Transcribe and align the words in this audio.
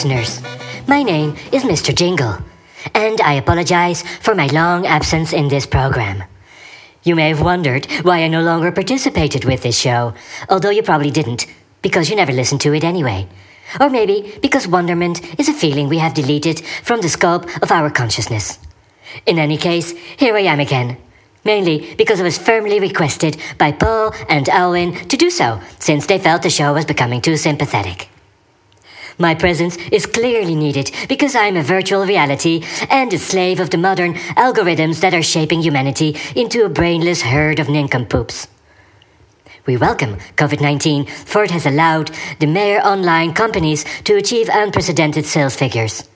listeners. 0.00 0.40
My 0.88 1.02
name 1.02 1.36
is 1.52 1.64
Mr. 1.64 1.94
Jingle, 1.94 2.38
and 2.94 3.20
I 3.20 3.34
apologize 3.34 4.02
for 4.22 4.34
my 4.34 4.46
long 4.46 4.86
absence 4.86 5.34
in 5.34 5.48
this 5.48 5.66
program. 5.66 6.24
You 7.02 7.14
may 7.14 7.28
have 7.28 7.42
wondered 7.42 7.84
why 8.00 8.22
I 8.22 8.28
no 8.28 8.40
longer 8.40 8.72
participated 8.72 9.44
with 9.44 9.62
this 9.62 9.78
show, 9.78 10.14
although 10.48 10.70
you 10.70 10.82
probably 10.82 11.10
didn't, 11.10 11.46
because 11.82 12.08
you 12.08 12.16
never 12.16 12.32
listened 12.32 12.62
to 12.62 12.72
it 12.72 12.82
anyway. 12.82 13.28
Or 13.78 13.90
maybe 13.90 14.38
because 14.40 14.66
wonderment 14.66 15.20
is 15.38 15.50
a 15.50 15.52
feeling 15.52 15.90
we 15.90 15.98
have 15.98 16.14
deleted 16.14 16.60
from 16.82 17.02
the 17.02 17.10
scope 17.10 17.44
of 17.62 17.70
our 17.70 17.90
consciousness. 17.90 18.58
In 19.26 19.38
any 19.38 19.58
case, 19.58 19.90
here 20.16 20.34
I 20.34 20.48
am 20.48 20.60
again. 20.60 20.96
Mainly 21.44 21.94
because 21.96 22.20
I 22.20 22.24
was 22.24 22.38
firmly 22.38 22.80
requested 22.80 23.36
by 23.58 23.72
Paul 23.72 24.14
and 24.30 24.48
Alwyn 24.48 24.94
to 25.08 25.16
do 25.18 25.28
so, 25.28 25.60
since 25.78 26.06
they 26.06 26.18
felt 26.18 26.40
the 26.40 26.48
show 26.48 26.72
was 26.72 26.86
becoming 26.86 27.20
too 27.20 27.36
sympathetic. 27.36 28.08
My 29.20 29.34
presence 29.34 29.76
is 29.92 30.06
clearly 30.06 30.54
needed 30.54 30.90
because 31.06 31.34
I'm 31.34 31.58
a 31.58 31.62
virtual 31.62 32.06
reality 32.06 32.64
and 32.88 33.12
a 33.12 33.18
slave 33.18 33.60
of 33.60 33.68
the 33.68 33.76
modern 33.76 34.14
algorithms 34.34 35.00
that 35.00 35.12
are 35.12 35.22
shaping 35.22 35.60
humanity 35.60 36.16
into 36.34 36.64
a 36.64 36.70
brainless 36.70 37.20
herd 37.20 37.60
of 37.60 37.68
nincompoops. 37.68 38.48
We 39.66 39.76
welcome 39.76 40.16
COVID 40.36 40.62
19, 40.62 41.04
for 41.04 41.44
it 41.44 41.50
has 41.50 41.66
allowed 41.66 42.10
the 42.38 42.46
mere 42.46 42.80
online 42.80 43.34
companies 43.34 43.84
to 44.04 44.16
achieve 44.16 44.48
unprecedented 44.50 45.26
sales 45.26 45.54
figures. 45.54 46.08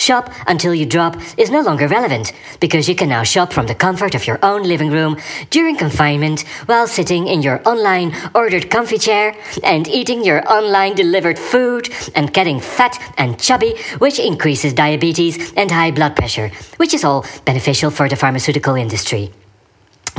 Shop 0.00 0.32
until 0.46 0.74
you 0.74 0.86
drop 0.86 1.14
is 1.36 1.50
no 1.50 1.60
longer 1.60 1.86
relevant 1.86 2.32
because 2.58 2.88
you 2.88 2.94
can 2.94 3.10
now 3.10 3.22
shop 3.22 3.52
from 3.52 3.66
the 3.66 3.74
comfort 3.74 4.14
of 4.14 4.26
your 4.26 4.38
own 4.42 4.62
living 4.62 4.90
room 4.90 5.18
during 5.50 5.76
confinement 5.76 6.40
while 6.64 6.86
sitting 6.86 7.28
in 7.28 7.42
your 7.42 7.60
online 7.68 8.16
ordered 8.34 8.70
comfy 8.70 8.96
chair 8.96 9.36
and 9.62 9.86
eating 9.88 10.24
your 10.24 10.40
online 10.50 10.94
delivered 10.94 11.38
food 11.38 11.90
and 12.14 12.32
getting 12.32 12.60
fat 12.60 12.96
and 13.18 13.38
chubby, 13.38 13.74
which 13.98 14.18
increases 14.18 14.72
diabetes 14.72 15.52
and 15.52 15.70
high 15.70 15.90
blood 15.90 16.16
pressure, 16.16 16.50
which 16.78 16.94
is 16.94 17.04
all 17.04 17.26
beneficial 17.44 17.90
for 17.90 18.08
the 18.08 18.16
pharmaceutical 18.16 18.76
industry. 18.76 19.30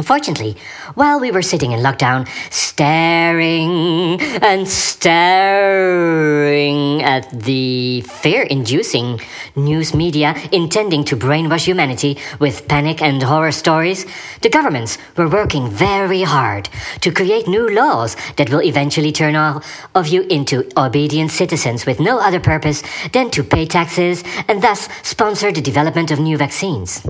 Unfortunately, 0.02 0.58
while 0.96 1.20
we 1.20 1.30
were 1.30 1.44
sitting 1.44 1.74
in 1.74 1.82
lockdown, 1.82 2.28
staring 2.50 4.20
and 4.42 4.68
staring 4.68 6.34
at 7.04 7.30
the 7.30 8.02
fear 8.02 8.42
inducing 8.42 9.22
news 9.56 9.94
media 9.94 10.34
intending 10.52 11.04
to 11.04 11.16
brainwash 11.16 11.66
humanity 11.66 12.18
with 12.40 12.68
panic 12.68 13.00
and 13.00 13.22
horror 13.22 13.52
stories, 13.52 14.08
the 14.42 14.50
governments 14.50 14.98
were 15.18 15.30
working 15.30 15.70
very 15.70 16.24
hard 16.24 16.68
to 17.02 17.12
create 17.12 17.48
new 17.48 17.70
laws 17.70 18.18
that 18.38 18.50
will 18.50 18.64
eventually 18.64 19.12
turn 19.12 19.36
all 19.36 19.62
of 19.94 20.08
you 20.08 20.24
into 20.32 20.68
obedient 20.78 21.30
citizens 21.30 21.86
with 21.86 22.00
no 22.00 22.18
other 22.18 22.40
purpose 22.40 22.82
than 23.14 23.30
to 23.30 23.44
pay 23.44 23.68
taxes 23.68 24.24
and 24.48 24.64
thus 24.64 24.90
sponsor 25.04 25.52
the 25.52 25.62
development 25.62 26.10
of 26.10 26.20
new 26.20 26.38
vaccines. 26.38 27.06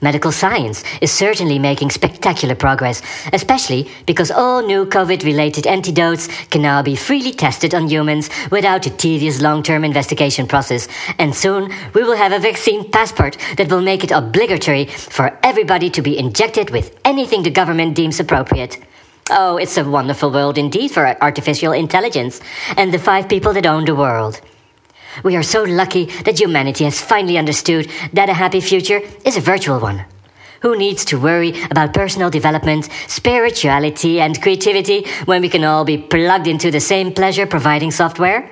Medical 0.00 0.32
science 0.32 0.84
is 1.00 1.10
certainly 1.10 1.58
making 1.58 1.90
spectacular 1.90 2.54
progress, 2.54 3.02
especially 3.32 3.88
because 4.06 4.30
all 4.30 4.62
new 4.62 4.86
COVID 4.86 5.24
related 5.24 5.66
antidotes 5.66 6.28
can 6.46 6.62
now 6.62 6.82
be 6.82 6.96
freely 6.96 7.32
tested 7.32 7.74
on 7.74 7.88
humans 7.88 8.30
without 8.50 8.86
a 8.86 8.90
tedious 8.90 9.40
long 9.40 9.62
term 9.62 9.84
investigation 9.84 10.46
process. 10.46 10.88
And 11.18 11.34
soon 11.34 11.72
we 11.94 12.02
will 12.02 12.16
have 12.16 12.32
a 12.32 12.38
vaccine 12.38 12.90
passport 12.90 13.36
that 13.56 13.70
will 13.70 13.82
make 13.82 14.04
it 14.04 14.10
obligatory 14.10 14.86
for 14.86 15.38
everybody 15.42 15.90
to 15.90 16.02
be 16.02 16.18
injected 16.18 16.70
with 16.70 16.98
anything 17.04 17.42
the 17.42 17.50
government 17.50 17.94
deems 17.94 18.20
appropriate. 18.20 18.78
Oh, 19.30 19.56
it's 19.56 19.76
a 19.76 19.84
wonderful 19.84 20.30
world 20.30 20.56
indeed 20.56 20.92
for 20.92 21.20
artificial 21.20 21.72
intelligence 21.72 22.40
and 22.76 22.94
the 22.94 22.98
five 22.98 23.28
people 23.28 23.52
that 23.54 23.66
own 23.66 23.84
the 23.84 23.94
world. 23.94 24.40
We 25.24 25.36
are 25.36 25.42
so 25.42 25.62
lucky 25.62 26.06
that 26.24 26.38
humanity 26.40 26.84
has 26.84 27.00
finally 27.00 27.38
understood 27.38 27.90
that 28.12 28.28
a 28.28 28.34
happy 28.34 28.60
future 28.60 29.00
is 29.24 29.36
a 29.36 29.40
virtual 29.40 29.80
one. 29.80 30.04
Who 30.62 30.76
needs 30.76 31.04
to 31.06 31.18
worry 31.20 31.60
about 31.70 31.94
personal 31.94 32.30
development, 32.30 32.88
spirituality, 33.06 34.20
and 34.20 34.40
creativity 34.40 35.06
when 35.26 35.42
we 35.42 35.48
can 35.48 35.64
all 35.64 35.84
be 35.84 35.98
plugged 35.98 36.46
into 36.46 36.70
the 36.70 36.80
same 36.80 37.12
pleasure 37.12 37.46
providing 37.46 37.90
software? 37.90 38.50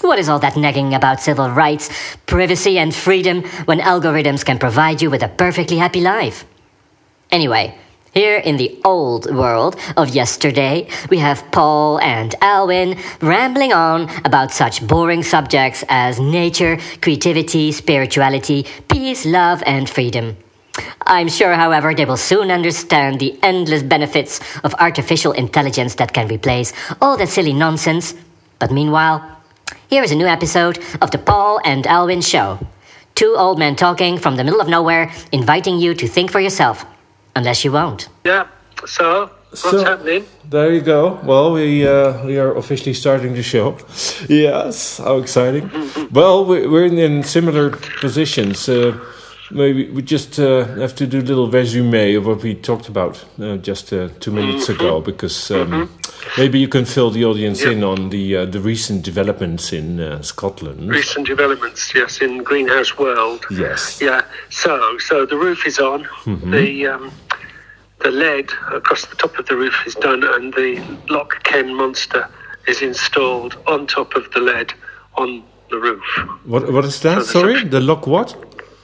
What 0.00 0.18
is 0.18 0.28
all 0.28 0.38
that 0.40 0.56
nagging 0.56 0.94
about 0.94 1.20
civil 1.20 1.50
rights, 1.50 1.90
privacy, 2.26 2.78
and 2.78 2.94
freedom 2.94 3.42
when 3.64 3.80
algorithms 3.80 4.44
can 4.44 4.58
provide 4.58 5.00
you 5.00 5.10
with 5.10 5.22
a 5.22 5.28
perfectly 5.28 5.78
happy 5.78 6.00
life? 6.00 6.44
Anyway, 7.30 7.76
here 8.14 8.36
in 8.36 8.56
the 8.56 8.80
old 8.84 9.26
world 9.34 9.76
of 9.96 10.14
yesterday, 10.14 10.88
we 11.10 11.18
have 11.18 11.50
Paul 11.50 11.98
and 12.00 12.34
Alwyn 12.40 12.96
rambling 13.20 13.72
on 13.72 14.08
about 14.24 14.52
such 14.52 14.86
boring 14.86 15.24
subjects 15.24 15.84
as 15.88 16.20
nature, 16.20 16.78
creativity, 17.02 17.72
spirituality, 17.72 18.66
peace, 18.88 19.26
love, 19.26 19.62
and 19.66 19.90
freedom. 19.90 20.36
I'm 21.06 21.28
sure, 21.28 21.54
however, 21.54 21.94
they 21.94 22.04
will 22.04 22.16
soon 22.16 22.50
understand 22.50 23.20
the 23.20 23.38
endless 23.42 23.82
benefits 23.82 24.40
of 24.62 24.74
artificial 24.78 25.32
intelligence 25.32 25.96
that 25.96 26.12
can 26.12 26.28
replace 26.28 26.72
all 27.02 27.16
that 27.16 27.28
silly 27.28 27.52
nonsense. 27.52 28.14
But 28.58 28.70
meanwhile, 28.70 29.22
here 29.88 30.02
is 30.02 30.12
a 30.12 30.16
new 30.16 30.26
episode 30.26 30.78
of 31.02 31.10
the 31.10 31.18
Paul 31.18 31.60
and 31.64 31.86
Alwyn 31.86 32.20
Show. 32.20 32.58
Two 33.14 33.34
old 33.36 33.58
men 33.58 33.76
talking 33.76 34.18
from 34.18 34.36
the 34.36 34.44
middle 34.44 34.60
of 34.60 34.68
nowhere, 34.68 35.12
inviting 35.30 35.78
you 35.78 35.94
to 35.94 36.08
think 36.08 36.30
for 36.30 36.40
yourself. 36.40 36.84
Unless 37.36 37.64
you 37.64 37.72
won't. 37.72 38.08
Yeah. 38.24 38.46
So 38.86 39.30
what's 39.50 39.60
So- 39.62 39.84
happening? 39.84 40.24
There 40.50 40.72
you 40.72 40.80
go. 40.82 41.18
Well, 41.24 41.52
we 41.52 41.86
uh, 41.86 42.24
we 42.26 42.38
are 42.38 42.54
officially 42.56 42.94
starting 42.94 43.34
the 43.34 43.42
show. 43.42 43.76
Yes, 44.28 44.98
how 44.98 45.18
exciting! 45.18 45.70
Well, 46.12 46.44
we- 46.44 46.66
we're 46.66 46.86
in, 46.86 46.98
in 46.98 47.22
similar 47.24 47.70
positions. 48.00 48.68
Uh, 48.68 48.92
maybe 49.50 49.90
we 49.90 50.02
just 50.02 50.38
uh, 50.38 50.64
have 50.80 50.94
to 50.94 51.06
do 51.06 51.18
a 51.18 51.26
little 51.28 51.50
resume 51.50 52.14
of 52.16 52.24
what 52.26 52.42
we 52.42 52.54
talked 52.54 52.88
about 52.88 53.24
uh, 53.40 53.56
just 53.66 53.92
uh, 53.92 54.08
two 54.20 54.30
minutes 54.32 54.68
ago, 54.68 55.00
because 55.00 55.50
um, 55.50 55.88
maybe 56.38 56.58
you 56.58 56.68
can 56.68 56.84
fill 56.84 57.10
the 57.10 57.24
audience 57.24 57.64
Yeah. 57.64 57.72
in 57.72 57.84
on 57.84 58.10
the 58.10 58.36
uh, 58.36 58.44
the 58.52 58.60
recent 58.60 59.04
developments 59.04 59.72
in 59.72 59.98
uh, 60.00 60.22
Scotland. 60.22 60.90
Recent 60.90 61.26
developments, 61.26 61.92
yes, 61.94 62.20
in 62.20 62.42
Greenhouse 62.44 62.98
World. 62.98 63.44
Yes. 63.50 64.00
Yeah. 64.00 64.20
So 64.50 64.98
so 64.98 65.26
the 65.26 65.36
roof 65.36 65.66
is 65.66 65.78
on. 65.78 66.06
The 66.50 66.86
um, 66.94 67.10
the 68.00 68.10
lead 68.10 68.50
across 68.72 69.06
the 69.06 69.16
top 69.16 69.38
of 69.38 69.46
the 69.46 69.56
roof 69.56 69.74
is 69.86 69.94
done, 69.94 70.22
and 70.24 70.52
the 70.54 70.82
Loch 71.08 71.42
Ken 71.44 71.74
monster 71.74 72.28
is 72.66 72.82
installed 72.82 73.56
on 73.66 73.86
top 73.86 74.14
of 74.14 74.30
the 74.32 74.40
lead 74.40 74.72
on 75.16 75.42
the 75.70 75.78
roof. 75.78 76.04
What 76.44 76.70
what 76.72 76.84
is 76.84 77.00
that? 77.00 77.20
the 77.20 77.24
Sorry, 77.24 77.64
the 77.64 77.80
lock 77.80 78.06
what? 78.06 78.36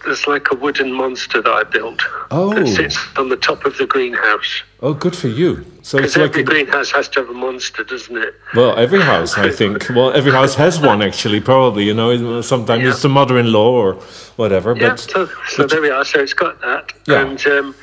There's 0.06 0.26
like 0.26 0.50
a 0.50 0.54
wooden 0.56 0.92
monster 0.94 1.42
that 1.42 1.52
I 1.52 1.62
built 1.62 2.00
Oh. 2.30 2.54
that 2.54 2.66
sits 2.66 2.96
on 3.18 3.28
the 3.28 3.36
top 3.36 3.66
of 3.66 3.76
the 3.76 3.86
greenhouse. 3.86 4.62
Oh, 4.80 4.94
good 4.94 5.14
for 5.14 5.28
you. 5.28 5.66
So 5.82 5.98
it's 5.98 6.16
like 6.16 6.30
every 6.30 6.42
greenhouse 6.42 6.90
has 6.92 7.06
to 7.10 7.20
have 7.20 7.28
a 7.28 7.34
monster, 7.34 7.84
doesn't 7.84 8.16
it? 8.16 8.34
Well, 8.54 8.78
every 8.78 9.02
house, 9.02 9.36
I 9.36 9.50
think. 9.50 9.90
Well, 9.96 10.10
every 10.14 10.32
house 10.32 10.54
has 10.54 10.80
one, 10.80 11.02
actually. 11.02 11.40
Probably, 11.40 11.84
you 11.84 11.92
know. 11.92 12.40
Sometimes 12.40 12.82
Yeah. 12.84 12.90
it's 12.90 13.02
the 13.02 13.10
mother-in-law 13.10 13.72
or 13.72 13.94
whatever. 14.36 14.74
Yeah, 14.74 14.90
But 14.90 15.00
so, 15.00 15.26
so 15.26 15.32
but- 15.58 15.70
there 15.70 15.82
we 15.82 15.90
are. 15.90 16.04
So 16.06 16.18
it's 16.20 16.32
got 16.34 16.58
that, 16.62 16.94
Yeah. 17.06 17.20
and 17.20 17.46
um, 17.48 17.74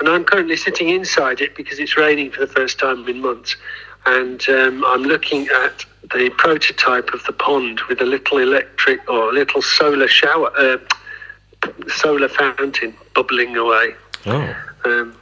and 0.00 0.08
I'm 0.08 0.24
currently 0.24 0.56
sitting 0.56 0.88
inside 0.88 1.40
it 1.40 1.54
because 1.56 1.78
it's 1.78 1.96
raining 1.96 2.30
for 2.30 2.40
the 2.40 2.46
first 2.46 2.78
time 2.78 3.06
in 3.08 3.20
months, 3.20 3.56
and 4.06 4.46
um, 4.48 4.84
I'm 4.86 5.02
looking 5.02 5.48
at 5.48 5.84
the 6.12 6.30
prototype 6.36 7.10
of 7.14 7.24
the 7.24 7.32
pond 7.32 7.80
with 7.88 8.00
a 8.00 8.04
little 8.04 8.38
electric 8.38 9.08
or 9.08 9.30
a 9.30 9.32
little 9.32 9.62
solar 9.62 10.08
shower, 10.08 10.52
uh, 10.58 10.76
solar 11.88 12.28
fountain 12.28 12.94
bubbling 13.14 13.56
away. 13.56 13.94
oh, 14.26 14.56
Um, 14.84 15.16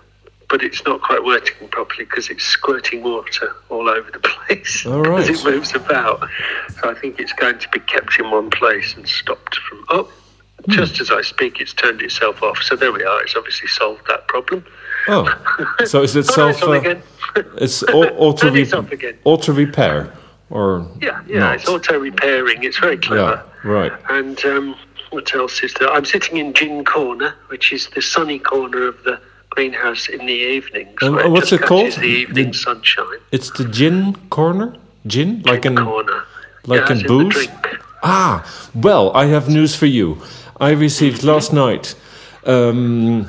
but 0.48 0.62
it's 0.62 0.84
not 0.84 1.00
quite 1.00 1.24
working 1.24 1.66
properly 1.68 2.04
because 2.04 2.28
it's 2.28 2.44
squirting 2.44 3.02
water 3.02 3.54
all 3.70 3.88
over 3.88 4.10
the 4.10 4.18
place 4.46 4.84
All 4.84 5.16
as 5.16 5.28
it 5.30 5.42
moves 5.44 5.74
about. 5.74 6.28
So 6.80 6.90
I 6.90 6.94
think 6.94 7.18
it's 7.18 7.32
going 7.32 7.58
to 7.58 7.68
be 7.70 7.80
kept 7.80 8.18
in 8.18 8.30
one 8.30 8.50
place 8.50 8.94
and 8.94 9.08
stopped 9.08 9.56
from. 9.56 9.84
Oh, 9.88 10.12
Hmm. 10.64 10.72
just 10.72 11.00
as 11.00 11.10
I 11.10 11.22
speak, 11.22 11.60
it's 11.60 11.72
turned 11.74 12.02
itself 12.02 12.42
off. 12.42 12.58
So 12.62 12.76
there 12.76 12.92
we 12.92 13.02
are. 13.04 13.22
It's 13.22 13.34
obviously 13.36 13.68
solved 13.68 14.06
that 14.08 14.26
problem. 14.28 14.64
oh. 15.08 15.26
So 15.86 16.02
is 16.02 16.14
it 16.16 16.26
self? 16.26 16.62
Uh, 16.62 16.72
again. 16.72 17.02
it's 17.56 17.82
au- 17.84 18.14
auto 18.16 18.50
re- 18.50 18.62
again. 18.92 19.18
auto 19.24 19.52
repair 19.52 20.12
or 20.50 20.86
Yeah, 21.00 21.22
yeah. 21.26 21.38
not? 21.40 21.54
It's 21.56 21.68
auto 21.68 21.98
repairing. 21.98 22.62
It's 22.62 22.78
very 22.78 22.98
clever. 22.98 23.42
Yeah, 23.64 23.70
right. 23.70 23.92
And 24.10 24.38
um, 24.44 24.76
what 25.10 25.34
else 25.34 25.62
is 25.62 25.72
there? 25.74 25.90
I'm 25.90 26.04
sitting 26.04 26.36
in 26.38 26.52
Gin 26.54 26.84
Corner, 26.84 27.34
which 27.48 27.72
is 27.72 27.88
the 27.88 28.02
sunny 28.02 28.38
corner 28.38 28.86
of 28.88 29.02
the 29.04 29.18
greenhouse 29.50 30.08
in 30.08 30.18
the 30.26 30.32
evenings. 30.56 30.96
And 31.02 31.14
where 31.16 31.28
what's 31.30 31.52
it 31.52 31.62
called? 31.62 31.92
The 31.92 32.04
evening 32.04 32.52
The- 32.52 32.58
sunshine. 32.58 33.18
It's 33.32 33.50
the 33.50 33.64
gin 33.64 34.14
corner. 34.30 34.76
Gin, 35.06 35.42
like 35.42 35.62
Gin 35.62 35.76
in 35.78 35.84
corner. 35.84 36.22
like 36.66 36.88
yeah, 36.88 36.96
in 37.00 37.06
booze? 37.06 37.34
drink. 37.34 37.50
Ah, 38.04 38.44
well, 38.74 39.10
I 39.16 39.26
have 39.26 39.48
news 39.48 39.74
for 39.74 39.86
you. 39.86 40.18
I 40.62 40.70
received 40.70 41.24
last 41.24 41.52
night 41.52 41.94
um, 42.46 43.24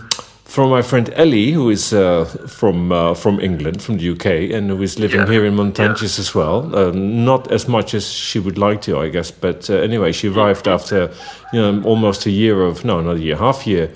from 0.45 0.69
my 0.69 0.83
friend 0.83 1.09
Ellie, 1.15 1.51
who 1.51 1.69
is 1.71 1.91
uh, 1.93 2.25
from 2.47 2.91
uh, 2.91 3.15
from 3.15 3.39
England, 3.39 3.81
from 3.81 3.97
the 3.97 4.09
UK, 4.11 4.25
and 4.55 4.69
who 4.69 4.81
is 4.83 4.99
living 4.99 5.21
Yeah, 5.21 5.31
here 5.31 5.45
in 5.45 5.55
Montanges 5.55 6.19
as 6.19 6.35
well. 6.35 6.57
Uh, 6.75 6.91
not 6.93 7.51
as 7.51 7.67
much 7.67 7.93
as 7.95 8.05
she 8.07 8.39
would 8.39 8.57
like 8.59 8.81
to, 8.81 8.99
I 8.99 9.09
guess. 9.09 9.31
But 9.31 9.69
uh, 9.69 9.73
anyway, 9.83 10.11
she 10.11 10.27
arrived 10.29 10.67
after 10.67 11.09
you 11.53 11.59
know 11.61 11.81
almost 11.83 12.25
a 12.27 12.29
year 12.29 12.61
of 12.61 12.85
no, 12.85 13.01
not 13.01 13.15
a 13.15 13.19
year, 13.19 13.37
half 13.37 13.65
year 13.67 13.89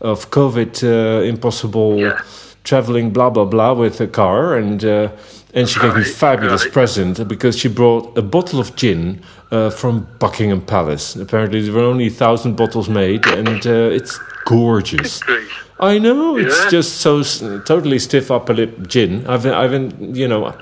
of 0.00 0.30
COVID, 0.30 0.82
uh, 0.84 1.22
impossible 1.24 1.98
Yeah. 1.98 2.18
traveling, 2.64 3.10
blah 3.12 3.30
blah 3.30 3.46
blah, 3.46 3.72
with 3.72 4.00
a 4.00 4.06
car, 4.06 4.58
and 4.58 4.84
uh, 4.84 5.08
and 5.54 5.68
she 5.68 5.80
gave 5.80 5.94
me 5.94 6.02
a 6.02 6.04
fabulous 6.04 6.66
present 6.68 7.26
because 7.28 7.58
she 7.60 7.68
brought 7.68 8.01
a 8.16 8.22
bottle 8.22 8.60
of 8.60 8.74
gin 8.76 9.22
uh, 9.50 9.70
from 9.70 10.06
Buckingham 10.18 10.62
Palace. 10.62 11.16
Apparently, 11.16 11.60
there 11.62 11.72
were 11.72 11.80
only 11.82 12.06
a 12.06 12.10
thousand 12.10 12.56
bottles 12.56 12.88
made, 12.88 13.26
and 13.26 13.66
uh, 13.66 13.90
it's 13.92 14.18
gorgeous. 14.44 15.20
I 15.80 15.98
know 15.98 16.36
it's 16.36 16.70
just 16.70 16.98
so 16.98 17.22
totally 17.64 17.98
stiff 17.98 18.30
upper 18.30 18.54
lip 18.54 18.86
gin. 18.86 19.26
I've, 19.26 19.44
I've, 19.46 19.72
you 20.16 20.28
know, 20.28 20.54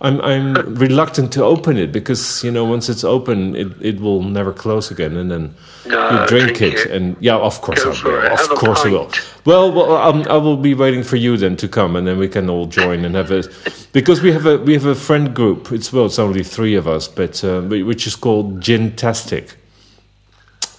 I'm, 0.00 0.20
I'm 0.22 0.54
reluctant 0.76 1.32
to 1.34 1.44
open 1.44 1.76
it 1.76 1.92
because 1.92 2.42
you 2.42 2.50
know 2.50 2.64
once 2.64 2.88
it's 2.88 3.04
open, 3.04 3.54
it, 3.54 3.68
it 3.80 4.00
will 4.00 4.22
never 4.22 4.52
close 4.52 4.90
again, 4.90 5.16
and 5.16 5.30
then 5.30 5.54
No, 5.86 6.22
you 6.22 6.26
drink, 6.26 6.56
drink 6.56 6.74
it, 6.74 6.86
it. 6.86 6.90
and 6.90 7.16
yeah, 7.20 7.36
of 7.36 7.60
course 7.60 7.84
Go 7.84 7.92
I 7.92 8.02
will. 8.02 8.32
Of 8.32 8.38
Have 8.40 8.48
course 8.58 8.84
I 8.84 8.88
will. 8.90 9.10
Well, 9.44 9.72
well, 9.72 9.96
um, 9.96 10.22
I 10.30 10.36
will 10.36 10.56
be 10.56 10.72
waiting 10.74 11.02
for 11.02 11.16
you 11.16 11.36
then 11.36 11.56
to 11.56 11.68
come, 11.68 11.96
and 11.96 12.06
then 12.06 12.16
we 12.18 12.28
can 12.28 12.48
all 12.48 12.66
join 12.66 13.04
and 13.04 13.14
have 13.16 13.30
a 13.32 13.42
because 13.92 14.22
we 14.22 14.30
have 14.32 14.46
a 14.46 14.58
we 14.58 14.72
have 14.74 14.86
a 14.86 14.94
friend 14.94 15.34
group. 15.34 15.72
It's 15.72 15.92
well, 15.92 16.06
it's 16.06 16.18
only 16.18 16.44
three 16.44 16.76
of 16.76 16.86
us, 16.86 17.08
but 17.08 17.42
uh, 17.44 17.60
which 17.62 18.06
is 18.06 18.14
called 18.14 18.60
Gin 18.60 18.92
Tastic. 18.92 19.56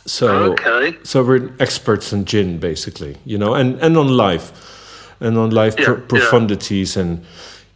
So 0.06 0.54
Okay. 0.54 0.98
so 1.04 1.24
we're 1.24 1.52
experts 1.60 2.14
in 2.14 2.26
gin, 2.26 2.58
basically, 2.60 3.18
you 3.26 3.38
know, 3.38 3.54
and, 3.54 3.80
and 3.82 3.98
on 3.98 4.08
life, 4.10 4.52
and 5.20 5.38
on 5.38 5.50
life 5.52 5.76
Yeah, 5.78 5.86
pro- 5.86 5.96
yeah. 5.96 6.26
profundities. 6.26 6.98
And 6.98 7.26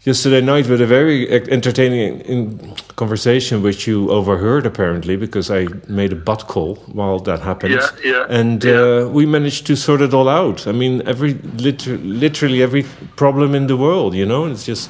yesterday 0.07 0.42
night, 0.42 0.68
with 0.69 0.81
a 0.81 0.86
very 0.88 1.18
e- 1.30 1.51
entertaining 1.51 2.75
conversation, 2.95 3.62
which 3.62 3.86
you 3.88 4.09
overheard 4.09 4.65
apparently, 4.65 5.18
because 5.18 5.51
I 5.51 5.68
made 5.88 6.12
a 6.13 6.15
butt 6.15 6.48
call 6.48 6.75
while 6.94 7.19
that 7.19 7.39
happened. 7.42 7.74
Yeah, 7.74 7.89
yeah, 8.12 8.39
And 8.39 8.63
yeah. 8.63 8.71
Uh, 8.81 9.07
we 9.18 9.25
managed 9.25 9.65
to 9.68 9.75
sort 9.75 10.01
it 10.01 10.13
all 10.13 10.30
out. 10.30 10.65
I 10.68 10.71
mean, 10.71 11.01
every 11.06 11.33
liter- 11.65 11.98
literally 11.98 12.63
every 12.63 12.83
problem 13.15 13.54
in 13.56 13.68
the 13.68 13.75
world, 13.77 14.13
you 14.15 14.25
know, 14.25 14.45
it's 14.51 14.65
just 14.65 14.89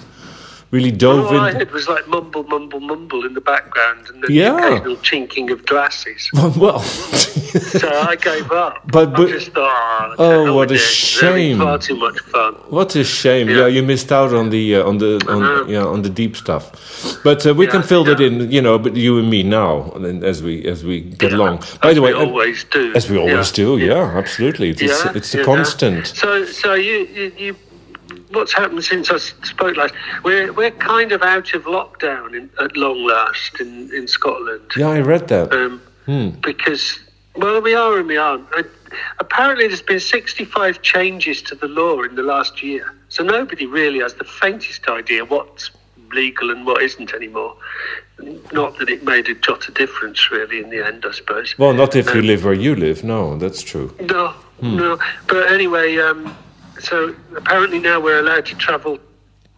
really 0.71 0.91
dove 0.91 1.25
All 1.27 1.45
in. 1.45 1.55
heard 1.55 1.71
was 1.71 1.87
like 1.87 2.07
mumble, 2.07 2.43
mumble, 2.43 2.79
mumble 2.81 3.25
in 3.25 3.33
the 3.33 3.41
background, 3.41 4.01
and 4.13 4.21
the 4.23 4.31
Yeah. 4.33 4.57
occasional 4.57 4.97
chinking 5.01 5.51
of 5.51 5.65
glasses. 5.65 6.29
well, 6.33 6.79
So 7.81 7.89
I 7.89 8.15
gave 8.15 8.51
up. 8.51 8.73
But- 8.91 9.13
but- 9.15 9.29
just 9.29 9.51
thought, 9.53 10.15
oh, 10.19 10.47
Oh, 10.47 10.53
what 10.55 10.71
a 10.71 10.77
shame. 10.77 11.57
Far 11.59 11.77
too 11.77 11.95
much 11.95 12.19
fun. 12.19 12.53
What 12.69 12.95
a 12.95 13.03
shame! 13.03 13.49
Yeah, 13.49 13.57
Yeah. 13.59 13.67
you 13.67 13.83
missed 13.83 14.11
out 14.11 14.33
on 14.33 14.49
the 14.49 14.75
uh, 14.77 14.89
on 14.89 14.97
the 14.97 15.11
on 15.27 15.69
yeah 15.69 15.85
on 15.85 16.01
the 16.01 16.09
deep 16.09 16.35
stuff, 16.35 16.63
but 17.23 17.45
uh, 17.45 17.53
we 17.53 17.65
can 17.67 17.81
Yeah, 17.81 17.87
fill 17.87 18.03
that 18.05 18.19
in, 18.19 18.51
you 18.51 18.61
know. 18.61 18.77
But 18.79 18.95
you 18.95 19.19
and 19.19 19.29
me 19.29 19.43
now, 19.43 19.91
and 19.95 20.23
as 20.23 20.41
we 20.41 20.63
as 20.65 20.83
we 20.83 21.01
get 21.01 21.33
along. 21.33 21.59
as 21.59 21.77
By 21.81 21.93
the 21.93 22.01
way, 22.01 22.13
we 22.13 22.19
uh, 22.19 22.25
always 22.25 22.63
do. 22.65 22.93
as 22.95 23.09
we 23.09 23.17
always 23.17 23.49
Yeah. 23.49 23.65
do, 23.65 23.77
yeah, 23.77 24.17
absolutely. 24.21 24.69
It's 24.69 24.81
Yeah, 24.81 25.11
it's 25.15 25.33
a 25.35 25.43
constant. 25.43 26.07
So, 26.07 26.45
so 26.45 26.73
you, 26.75 26.97
you, 27.17 27.31
you, 27.37 27.55
what's 28.31 28.53
happened 28.53 28.83
since 28.83 29.09
I 29.11 29.17
spoke 29.17 29.75
last? 29.77 29.93
We're 30.23 30.51
we're 30.53 30.71
kind 30.95 31.11
of 31.11 31.21
out 31.21 31.53
of 31.55 31.63
lockdown 31.65 32.33
in, 32.37 32.49
at 32.59 32.75
long 32.75 32.99
last 33.05 33.59
in 33.59 33.89
in 33.93 34.07
Scotland. 34.07 34.61
Yeah, 34.75 34.89
I 34.97 35.01
read 35.01 35.27
that. 35.27 35.51
Um, 35.53 35.81
Hmm. 36.05 36.29
because 36.41 36.99
well, 37.37 37.61
we 37.61 37.73
are 37.73 37.97
and 37.99 38.07
we 38.07 38.17
aren't. 38.17 38.47
Apparently, 39.19 39.67
there's 39.67 39.81
been 39.81 39.99
65 39.99 40.81
changes 40.81 41.41
to 41.43 41.55
the 41.55 41.67
law 41.67 42.01
in 42.03 42.15
the 42.15 42.23
last 42.23 42.63
year, 42.63 42.93
so 43.09 43.23
nobody 43.23 43.65
really 43.65 43.99
has 43.99 44.13
the 44.15 44.23
faintest 44.23 44.87
idea 44.87 45.25
what's 45.25 45.71
legal 46.13 46.49
and 46.51 46.65
what 46.65 46.81
isn't 46.81 47.13
anymore. 47.13 47.55
Not 48.51 48.77
that 48.79 48.89
it 48.89 49.03
made 49.03 49.27
a 49.29 49.35
jot 49.35 49.67
of 49.67 49.73
difference, 49.75 50.31
really, 50.31 50.59
in 50.59 50.69
the 50.69 50.85
end, 50.85 51.05
I 51.07 51.11
suppose. 51.11 51.53
Well, 51.57 51.73
not 51.73 51.95
if 51.95 52.07
you 52.13 52.21
Um, 52.21 52.27
live 52.27 52.45
where 52.45 52.53
you 52.53 52.75
live. 52.75 53.03
No, 53.03 53.37
that's 53.37 53.61
true. 53.61 53.93
No, 53.99 54.33
no. 54.61 54.97
But 55.27 55.51
anyway, 55.51 55.97
um, 55.97 56.35
so 56.79 57.13
apparently 57.35 57.79
now 57.79 57.99
we're 57.99 58.19
allowed 58.19 58.45
to 58.47 58.55
travel 58.55 58.97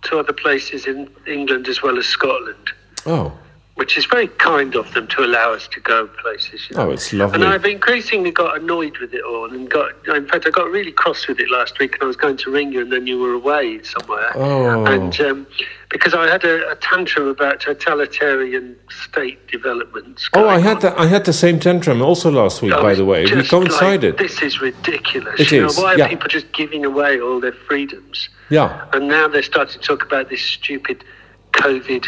to 0.03 0.17
other 0.19 0.33
places 0.33 0.87
in 0.87 1.09
England 1.27 1.67
as 1.67 1.81
well 1.83 1.97
as 1.97 2.05
Scotland, 2.07 2.71
Oh, 3.05 3.31
which 3.79 3.97
is 3.97 4.05
very 4.05 4.27
kind 4.27 4.75
of 4.75 4.93
them 4.93 5.07
to 5.07 5.23
allow 5.23 5.53
us 5.53 5.65
to 5.69 5.79
go 5.79 6.05
places. 6.21 6.67
You 6.69 6.75
know? 6.75 6.89
oh, 6.89 6.91
it's 6.91 7.13
lovely. 7.13 7.35
And 7.35 7.45
I've 7.45 7.63
increasingly 7.63 8.29
got 8.29 8.57
annoyed 8.57 8.97
with 8.97 9.13
it 9.13 9.23
all, 9.23 9.49
and 9.49 9.69
got. 9.69 9.93
In 10.09 10.27
fact, 10.27 10.45
I 10.45 10.49
got 10.49 10.69
really 10.69 10.91
cross 10.91 11.29
with 11.29 11.39
it 11.39 11.49
last 11.49 11.79
week, 11.79 11.93
and 11.93 12.03
I 12.03 12.05
was 12.05 12.17
going 12.17 12.35
to 12.35 12.51
ring 12.51 12.73
you, 12.73 12.81
and 12.81 12.91
then 12.91 13.07
you 13.07 13.17
were 13.17 13.31
away 13.31 13.81
somewhere. 13.83 14.31
Oh. 14.35 14.85
And 14.85 15.17
um, 15.21 15.47
because 15.89 16.13
I 16.13 16.27
had 16.27 16.43
a, 16.43 16.69
a 16.71 16.75
tantrum 16.75 17.29
about 17.29 17.61
totalitarian 17.61 18.75
state 18.89 19.47
developments. 19.47 20.29
Oh, 20.33 20.49
I 20.49 20.59
had 20.59 20.75
on. 20.75 20.81
that. 20.81 20.99
I 20.99 21.07
had 21.07 21.23
the 21.23 21.33
same 21.33 21.57
tantrum 21.57 22.01
also 22.01 22.29
last 22.29 22.61
week. 22.61 22.73
I 22.73 22.81
by 22.81 22.95
the 22.95 23.05
way, 23.05 23.23
we 23.23 23.47
coincided. 23.47 24.19
Like, 24.19 24.27
this 24.27 24.41
is 24.41 24.59
ridiculous. 24.59 25.39
It 25.39 25.51
you 25.53 25.65
is, 25.65 25.77
Know, 25.77 25.83
why 25.83 25.95
yeah. 25.95 26.05
are 26.05 26.09
people 26.09 26.27
just 26.27 26.51
giving 26.51 26.83
away 26.83 27.21
all 27.21 27.39
their 27.39 27.53
freedoms? 27.53 28.27
yeah, 28.49 28.89
And 28.91 29.07
now 29.07 29.29
they're 29.29 29.41
starting 29.41 29.79
to 29.79 29.87
talk 29.87 30.03
about 30.03 30.29
this 30.29 30.41
stupid 30.41 31.05
COVID 31.53 32.07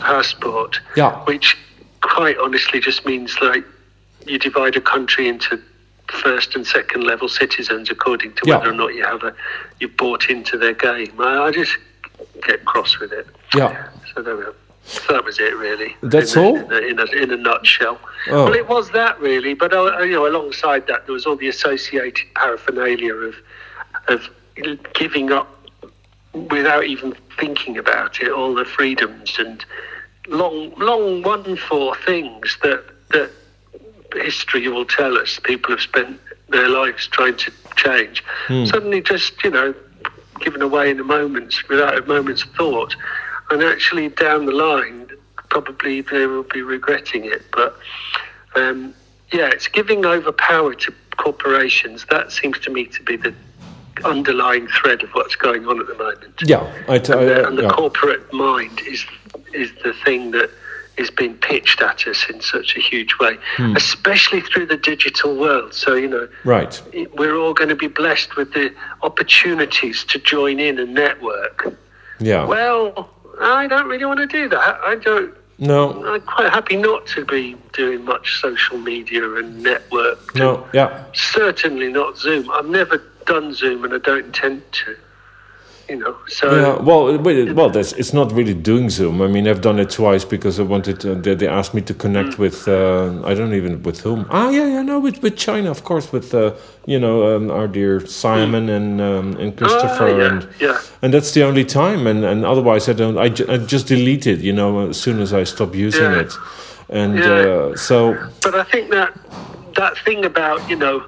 passport, 0.00 0.80
Yeah. 0.96 1.12
which 1.24 1.56
quite 2.00 2.38
honestly 2.38 2.80
just 2.80 3.04
means 3.06 3.40
like 3.40 3.64
you 4.26 4.38
divide 4.38 4.76
a 4.76 4.80
country 4.80 5.28
into 5.28 5.60
first 6.08 6.56
and 6.56 6.66
second 6.66 7.04
level 7.04 7.28
citizens 7.28 7.90
according 7.90 8.32
to 8.34 8.42
Yeah. 8.44 8.56
whether 8.58 8.70
or 8.70 8.74
not 8.74 8.94
you 8.94 9.04
have 9.04 9.22
a 9.22 9.34
you 9.78 9.88
bought 9.88 10.28
into 10.28 10.56
their 10.58 10.72
game. 10.74 11.12
I, 11.20 11.44
I 11.44 11.50
just 11.50 11.76
get 12.46 12.64
cross 12.64 12.98
with 12.98 13.12
it. 13.12 13.26
yeah. 13.54 13.88
So 14.14 14.22
there 14.22 14.36
we 14.36 14.44
go. 14.44 14.54
So 14.84 15.12
that 15.12 15.24
was 15.24 15.38
it, 15.38 15.54
really. 15.56 15.94
That's 16.02 16.34
in 16.34 16.42
a, 16.42 16.46
all? 16.46 16.56
In 16.56 16.72
a, 16.72 16.78
in 16.78 16.98
a, 16.98 17.04
in 17.22 17.30
a 17.30 17.36
nutshell. 17.36 17.98
Oh. 18.28 18.44
Well, 18.44 18.54
it 18.54 18.66
was 18.68 18.90
that 18.90 19.20
really, 19.20 19.54
but 19.54 19.72
uh, 19.72 19.98
you 20.00 20.12
know, 20.12 20.26
alongside 20.26 20.86
that, 20.88 21.06
there 21.06 21.12
was 21.12 21.26
all 21.26 21.36
the 21.36 21.48
associated 21.48 22.26
paraphernalia 22.34 23.14
of 23.14 23.34
of 24.08 24.28
giving 24.94 25.30
up 25.32 25.59
without 26.32 26.84
even 26.84 27.14
thinking 27.38 27.78
about 27.78 28.20
it 28.20 28.30
all 28.30 28.54
the 28.54 28.64
freedoms 28.64 29.36
and 29.38 29.64
long, 30.28 30.72
long 30.78 31.22
won 31.22 31.56
for 31.56 31.96
things 31.96 32.56
that 32.62 32.84
that 33.10 33.30
history 34.14 34.66
will 34.68 34.84
tell 34.84 35.16
us 35.16 35.40
people 35.42 35.70
have 35.70 35.80
spent 35.80 36.20
their 36.48 36.68
lives 36.68 37.06
trying 37.08 37.36
to 37.36 37.52
change. 37.76 38.24
Suddenly, 38.66 39.02
just 39.02 39.42
you 39.44 39.50
know, 39.50 39.74
given 40.40 40.62
away 40.62 40.90
in 40.90 41.00
a 41.00 41.04
moment 41.04 41.54
without 41.68 41.98
a 41.98 42.06
moment's 42.06 42.44
thought, 42.44 42.94
and 43.50 43.62
actually 43.62 44.08
down 44.08 44.46
the 44.46 44.52
line, 44.52 45.08
probably 45.48 46.00
they 46.00 46.26
will 46.26 46.44
be 46.44 46.62
regretting 46.62 47.24
it. 47.24 47.42
But 47.52 47.76
um, 48.56 48.94
yeah, 49.32 49.48
it's 49.48 49.68
giving 49.68 50.04
over 50.04 50.32
power 50.32 50.74
to 50.74 50.94
corporations. 51.16 52.06
That 52.10 52.32
seems 52.32 52.58
to 52.60 52.70
me 52.70 52.86
to 52.86 53.02
be 53.02 53.16
the 53.16 53.34
underlying 54.04 54.66
thread 54.68 55.02
of 55.02 55.10
what's 55.10 55.34
going 55.36 55.66
on 55.66 55.80
at 55.80 55.86
the 55.86 55.94
moment. 55.94 56.40
Yeah, 56.42 56.70
I 56.88 56.98
t- 56.98 57.12
And 57.12 57.28
the, 57.28 57.34
I- 57.42 57.48
and 57.48 57.58
the 57.58 57.62
yeah. 57.64 57.70
corporate 57.70 58.32
mind 58.32 58.80
is 58.86 59.04
is 59.52 59.70
the 59.82 59.92
thing 60.04 60.30
that 60.32 60.50
is 60.96 61.10
being 61.10 61.34
pitched 61.34 61.80
at 61.80 62.06
us 62.06 62.26
in 62.28 62.40
such 62.40 62.76
a 62.76 62.80
huge 62.80 63.18
way, 63.18 63.38
Hmm. 63.56 63.74
especially 63.76 64.40
through 64.42 64.66
the 64.66 64.76
digital 64.76 65.34
world. 65.34 65.72
So 65.74 65.94
you 65.94 66.08
know, 66.08 66.28
right. 66.44 66.80
we're 67.16 67.36
all 67.36 67.54
going 67.54 67.70
to 67.70 67.76
be 67.76 67.86
blessed 67.88 68.36
with 68.36 68.52
the 68.52 68.72
opportunities 69.02 70.04
to 70.04 70.18
join 70.18 70.58
in 70.60 70.78
and 70.78 70.94
network. 70.94 71.76
Yeah. 72.18 72.44
Well, 72.46 73.08
I 73.40 73.66
don't 73.66 73.86
really 73.86 74.04
want 74.04 74.18
to 74.20 74.26
do 74.26 74.48
that. 74.48 74.80
I 74.84 74.96
don't. 74.96 75.34
no. 75.58 76.04
I'm 76.06 76.20
quite 76.22 76.50
happy 76.50 76.76
not 76.76 77.06
to 77.08 77.24
be 77.24 77.56
doing 77.72 78.04
much 78.04 78.40
social 78.40 78.78
media 78.78 79.24
and 79.34 79.62
network. 79.62 80.34
No. 80.34 80.66
Yeah. 80.72 81.04
Certainly 81.14 81.92
not 81.92 82.18
Zoom. 82.18 82.50
I've 82.50 82.66
never 82.66 82.98
done 83.26 83.54
Zoom, 83.54 83.84
and 83.84 83.94
I 83.94 83.98
don't 83.98 84.26
intend 84.26 84.62
to. 84.72 84.96
You 85.88 85.96
know, 85.98 86.14
so 86.28 86.54
Yeah, 86.54 86.76
well, 86.80 87.18
but- 87.18 87.52
well, 87.56 87.68
that's, 87.68 87.92
it's 87.94 88.12
not 88.12 88.30
really 88.30 88.54
doing 88.54 88.90
Zoom. 88.90 89.20
I 89.20 89.26
mean, 89.26 89.48
I've 89.48 89.60
done 89.60 89.80
it 89.80 89.90
twice 89.90 90.24
because 90.24 90.60
I 90.60 90.62
wanted. 90.62 91.00
To, 91.00 91.16
they, 91.16 91.34
they 91.34 91.48
asked 91.48 91.74
me 91.74 91.80
to 91.82 91.94
connect 91.94 92.34
Mm. 92.36 92.38
with. 92.38 92.68
Uh, 92.68 93.20
I 93.26 93.34
don't 93.34 93.54
even 93.54 93.82
with 93.82 94.02
whom. 94.02 94.24
Ah, 94.30 94.50
yeah, 94.50 94.66
yeah, 94.68 94.82
no, 94.82 95.00
with 95.00 95.20
with 95.20 95.36
China, 95.36 95.68
of 95.68 95.82
course, 95.82 96.12
with 96.12 96.32
uh, 96.32 96.52
you 96.86 97.00
know 97.00 97.34
um, 97.36 97.50
our 97.50 97.66
dear 97.66 98.06
Simon 98.06 98.68
and 98.68 99.00
um, 99.00 99.36
and 99.40 99.56
Christopher, 99.56 100.06
Mm. 100.10 100.14
Ah, 100.14 100.18
yeah, 100.18 100.28
and 100.28 100.48
yeah. 100.60 100.78
and 101.02 101.12
that's 101.12 101.32
the 101.32 101.42
only 101.42 101.64
time. 101.64 102.06
And 102.06 102.24
and 102.24 102.44
otherwise, 102.44 102.88
I 102.88 102.92
don't. 102.92 103.18
I, 103.18 103.28
I 103.52 103.56
just 103.58 103.88
delete 103.88 104.28
it. 104.28 104.38
You 104.42 104.52
know, 104.52 104.90
as 104.90 104.96
soon 105.00 105.20
as 105.20 105.32
I 105.32 105.42
stop 105.44 105.74
using 105.74 106.12
Yeah. 106.12 106.20
it, 106.20 106.32
and 106.88 107.18
Yeah. 107.18 107.26
uh, 107.72 107.76
so 107.76 108.14
But 108.42 108.54
I 108.54 108.62
think 108.70 108.90
that 108.92 109.10
that 109.74 109.98
thing 110.04 110.24
about 110.24 110.60
you 110.70 110.76
know 110.76 111.02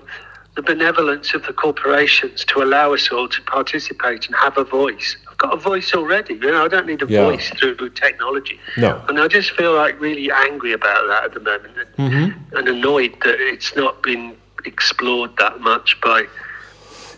the 0.54 0.62
benevolence 0.62 1.32
of 1.34 1.42
the 1.44 1.52
corporations 1.52 2.44
to 2.44 2.62
allow 2.62 2.92
us 2.92 3.10
all 3.10 3.26
to 3.28 3.40
participate 3.42 4.26
and 4.26 4.34
have 4.36 4.58
a 4.58 4.64
voice. 4.64 5.16
I've 5.30 5.38
got 5.38 5.54
a 5.54 5.56
voice 5.56 5.94
already. 5.94 6.34
You 6.34 6.50
know, 6.52 6.64
I 6.64 6.68
don't 6.68 6.86
need 6.86 7.00
a 7.02 7.06
Yeah. 7.06 7.24
voice 7.24 7.48
through 7.58 7.76
technology. 7.90 8.60
No. 8.76 9.00
And 9.08 9.18
I 9.18 9.28
just 9.28 9.52
feel 9.52 9.72
like 9.74 9.98
really 10.00 10.30
angry 10.30 10.72
about 10.72 11.06
that 11.08 11.24
at 11.24 11.32
the 11.34 11.40
moment, 11.40 11.72
and, 11.96 12.12
Mm-hmm. 12.12 12.56
and 12.56 12.68
annoyed 12.68 13.14
that 13.24 13.40
it's 13.40 13.74
not 13.74 14.02
been 14.02 14.36
explored 14.66 15.30
that 15.38 15.60
much 15.60 15.98
by 16.02 16.26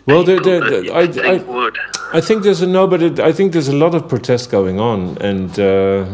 Well, 0.07 0.23
there- 0.23 0.39
there- 0.39 0.61
there- 0.61 0.95
I- 0.95 1.07
think 1.07 1.25
I- 1.25 1.51
would. 1.51 1.77
I 2.13 2.21
think 2.21 2.43
there's 2.43 2.61
a 2.61 2.67
no, 2.67 2.87
but 2.87 3.01
it, 3.01 3.19
I 3.19 3.31
think 3.33 3.51
there's 3.53 3.67
a 3.67 3.75
lot 3.75 3.93
of 3.95 4.07
protest 4.07 4.49
going 4.51 4.79
on, 4.79 5.17
and 5.19 5.59
uh, 5.59 6.05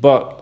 but 0.00 0.37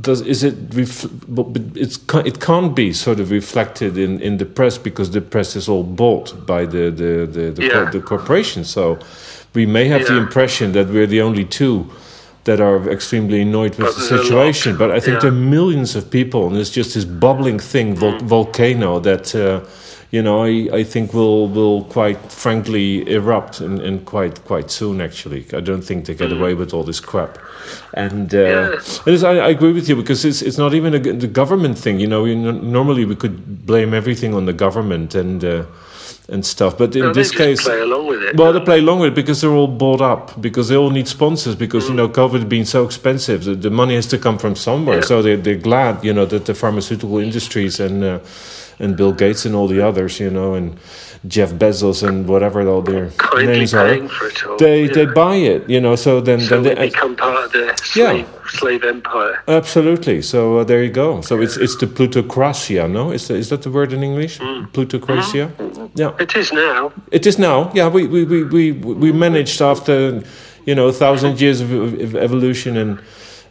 does 0.00 0.20
is 0.20 0.42
it 0.42 0.54
ref, 0.74 1.06
but 1.28 1.52
but 1.52 1.62
it's 1.74 1.98
it 2.24 2.40
can't 2.40 2.74
be 2.74 2.92
sort 2.92 3.20
of 3.20 3.30
reflected 3.30 3.96
in, 3.96 4.20
in 4.20 4.36
the 4.38 4.44
press 4.44 4.78
because 4.78 5.10
the 5.12 5.20
press 5.20 5.56
is 5.56 5.68
all 5.68 5.84
bought 5.84 6.46
by 6.46 6.66
the 6.66 6.90
the 6.90 7.26
the, 7.26 7.50
the, 7.52 7.62
Yeah. 7.64 7.90
the 7.90 8.00
corporation. 8.00 8.64
So 8.64 8.98
we 9.54 9.66
may 9.66 9.88
have 9.88 10.04
the 10.06 10.16
impression 10.16 10.72
that 10.72 10.88
we're 10.88 11.06
the 11.08 11.22
only 11.22 11.44
two 11.44 11.86
that 12.44 12.60
are 12.60 12.90
extremely 12.90 13.40
annoyed 13.42 13.76
with 13.76 13.86
But 13.86 13.94
the 13.94 14.00
there's 14.00 14.10
a 14.10 14.14
lot. 14.16 14.22
situation. 14.24 14.76
But 14.76 14.90
I 14.90 15.00
think 15.00 15.14
Yeah. 15.14 15.20
there 15.20 15.30
are 15.32 15.34
millions 15.50 15.96
of 15.96 16.10
people, 16.10 16.46
and 16.46 16.56
it's 16.56 16.70
just 16.76 16.94
this 16.94 17.04
bubbling 17.04 17.58
thing, 17.60 17.96
vol- 17.96 18.18
Mm. 18.20 18.28
volcano 18.28 19.00
that. 19.00 19.34
Uh, 19.34 19.60
you 20.10 20.22
know, 20.22 20.44
I, 20.44 20.68
I 20.80 20.84
think 20.84 21.12
will 21.12 21.48
will 21.48 21.84
quite 21.84 22.18
frankly 22.32 23.02
erupt 23.10 23.60
and, 23.60 23.80
and 23.80 24.04
quite 24.04 24.44
quite 24.44 24.70
soon. 24.70 25.00
Actually, 25.00 25.44
I 25.52 25.60
don't 25.60 25.82
think 25.84 26.04
they 26.06 26.14
get 26.14 26.32
away 26.32 26.54
with 26.54 26.72
all 26.74 26.84
this 26.84 27.00
crap. 27.00 27.38
And 27.94 28.32
uh, 28.34 28.38
Mm. 28.38 29.06
Yeah. 29.06 29.12
and 29.14 29.24
I, 29.24 29.46
I 29.46 29.50
agree 29.50 29.72
with 29.72 29.88
you 29.88 29.96
because 29.96 30.24
it's 30.28 30.42
it's 30.42 30.58
not 30.58 30.72
even 30.74 30.94
a, 30.94 30.98
the 30.98 31.26
government 31.28 31.78
thing. 31.78 32.00
You 32.00 32.06
know, 32.08 32.24
know, 32.26 32.52
normally 32.52 33.04
we 33.04 33.14
could 33.16 33.66
blame 33.66 33.94
everything 33.96 34.34
on 34.34 34.46
the 34.46 34.52
government 34.52 35.14
and 35.14 35.44
uh, 35.44 35.64
and 36.28 36.44
stuff, 36.44 36.76
but 36.76 36.94
in 36.96 37.02
No, 37.02 37.12
this 37.12 37.30
case, 37.30 37.62
play 37.62 37.80
along 37.80 38.06
with 38.08 38.20
it. 38.22 38.36
well, 38.36 38.52
they 38.52 38.60
play 38.64 38.78
along 38.80 38.98
with 39.00 39.12
it 39.12 39.14
because 39.14 39.40
they're 39.40 39.54
all 39.56 39.68
bought 39.78 40.00
up 40.00 40.40
because 40.40 40.68
they 40.68 40.76
all 40.76 40.90
need 40.90 41.06
sponsors 41.08 41.54
because 41.56 41.88
you 41.88 41.94
know 41.94 42.08
COVID 42.08 42.48
being 42.48 42.64
so 42.66 42.84
expensive, 42.84 43.44
the, 43.44 43.54
the 43.54 43.70
money 43.70 43.94
has 43.94 44.06
to 44.06 44.18
come 44.18 44.38
from 44.38 44.54
somewhere. 44.56 44.96
Yeah. 44.98 45.06
So 45.06 45.22
they 45.22 45.36
they're 45.36 45.62
glad 45.62 46.04
you 46.04 46.12
know 46.12 46.26
that 46.26 46.44
the 46.44 46.54
pharmaceutical 46.54 47.18
industries 47.18 47.80
and 47.80 48.02
uh, 48.04 48.18
and 48.78 48.96
Bill 48.96 49.12
Gates 49.12 49.44
and 49.46 49.54
all 49.54 49.68
the 49.68 49.80
others, 49.80 50.20
you 50.20 50.30
know, 50.30 50.54
and 50.54 50.78
Jeff 51.26 51.50
Bezos 51.52 52.06
and 52.06 52.28
whatever 52.28 52.66
all 52.68 52.82
their 52.82 53.10
Kindly 53.10 53.46
names 53.46 53.74
are, 53.74 54.00
all. 54.48 54.56
they 54.58 54.84
yeah. 54.84 54.92
they 54.92 55.06
buy 55.06 55.36
it, 55.36 55.68
you 55.68 55.80
know. 55.80 55.96
So 55.96 56.20
then 56.20 56.40
so 56.40 56.60
then 56.62 56.76
they, 56.76 56.88
become 56.90 57.16
part 57.16 57.44
of 57.44 57.52
the 57.52 57.66
Yeah. 57.94 58.12
slave, 58.12 58.28
slave 58.48 58.84
empire. 58.84 59.42
Absolutely. 59.48 60.22
So 60.22 60.58
uh, 60.58 60.64
there 60.64 60.82
you 60.82 60.90
go. 60.90 61.20
So 61.22 61.40
it's 61.40 61.56
it's 61.56 61.76
the 61.76 61.86
plutocracia, 61.86 62.88
no? 62.88 63.10
Is 63.12 63.26
that, 63.28 63.36
is 63.36 63.48
that 63.48 63.62
the 63.62 63.70
word 63.70 63.92
in 63.92 64.02
English? 64.02 64.38
Mm. 64.38 64.70
Plutocracia. 64.72 65.50
Yeah. 65.94 66.12
It 66.20 66.36
is 66.36 66.52
now. 66.52 66.92
It 67.10 67.26
is 67.26 67.38
now. 67.38 67.70
Yeah, 67.74 67.88
we 67.88 68.06
we 68.06 68.24
we 68.24 68.44
we, 68.44 68.72
we 68.72 69.12
managed 69.12 69.60
after 69.62 70.22
you 70.66 70.74
know 70.74 70.88
a 70.88 70.92
thousand 70.92 71.40
years 71.40 71.60
of, 71.60 71.72
of 71.72 72.14
evolution 72.14 72.76
and. 72.76 73.00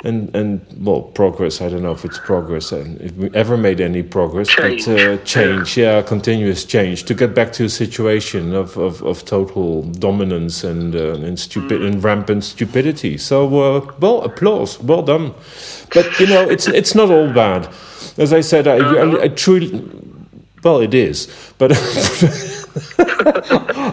And, 0.06 0.36
and 0.36 0.66
well, 0.86 1.02
progress. 1.02 1.62
I 1.62 1.70
don't 1.70 1.82
know 1.82 1.92
if 1.92 2.06
it's 2.06 2.20
progress 2.20 2.72
and 2.72 3.02
if 3.02 3.12
we 3.14 3.30
ever 3.34 3.58
made 3.58 3.82
any 3.82 4.04
progress, 4.04 4.48
Change. 4.48 4.86
but 4.86 5.00
uh, 5.00 5.18
change, 5.24 5.78
yeah. 5.78 6.04
continuous 6.04 6.64
change 6.64 7.06
to 7.06 7.16
get 7.16 7.34
back 7.34 7.52
to 7.54 7.66
a 7.66 7.70
situation 7.70 8.54
of, 8.54 8.78
of, 8.78 9.02
of 9.02 9.26
total 9.26 9.82
dominance 9.82 10.64
and 10.64 10.96
uh, 10.96 11.16
and 11.16 11.40
stupid 11.40 11.82
and 11.82 12.04
rampant 12.04 12.44
stupidity. 12.44 13.18
So, 13.18 13.48
uh, 13.48 13.94
well, 14.00 14.22
applause, 14.22 14.80
well 14.80 15.02
done. 15.02 15.34
But 15.94 16.20
you 16.20 16.28
know, 16.28 16.48
it's 16.48 16.68
it's 16.68 16.94
not 16.94 17.10
all 17.10 17.34
bad. 17.34 17.68
As 18.18 18.32
I 18.32 18.42
said, 18.42 18.68
I, 18.68 18.78
I, 18.78 19.24
I 19.24 19.28
truly, 19.30 19.82
well, 20.64 20.82
it 20.82 20.94
is, 20.94 21.28
but. 21.58 21.72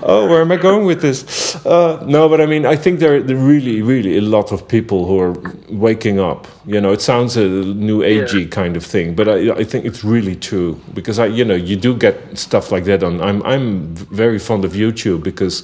oh, 0.05 0.27
where 0.29 0.41
am 0.41 0.51
I 0.53 0.57
going 0.57 0.87
with 0.87 1.01
this? 1.03 1.55
Uh, 1.65 2.03
no, 2.07 2.29
but 2.29 2.41
I 2.41 2.47
mean, 2.47 2.67
I 2.67 2.77
think 2.77 2.99
there 3.01 3.15
are 3.17 3.21
really, 3.21 3.83
really 3.83 4.19
a 4.19 4.21
lot 4.21 4.53
of 4.53 4.67
people 4.67 5.07
who 5.07 5.21
are 5.21 5.35
waking 5.71 6.19
up. 6.19 6.47
You 6.67 6.81
know, 6.81 6.93
it 6.93 7.01
sounds 7.01 7.37
a 7.37 7.47
new 7.49 8.01
agey 8.03 8.43
Yeah. 8.43 8.49
kind 8.51 8.77
of 8.77 8.85
thing, 8.85 9.15
but 9.15 9.29
I, 9.29 9.53
I 9.53 9.65
think 9.65 9.85
it's 9.85 10.03
really 10.05 10.35
true 10.37 10.81
because 10.95 11.19
I, 11.19 11.27
you 11.27 11.45
know, 11.45 11.55
you 11.55 11.77
do 11.77 11.95
get 11.97 12.17
stuff 12.37 12.73
like 12.73 12.85
that 12.85 13.03
on. 13.03 13.21
I'm 13.21 13.43
I'm 13.45 13.95
very 13.95 14.39
fond 14.39 14.65
of 14.65 14.73
YouTube 14.73 15.23
because 15.23 15.63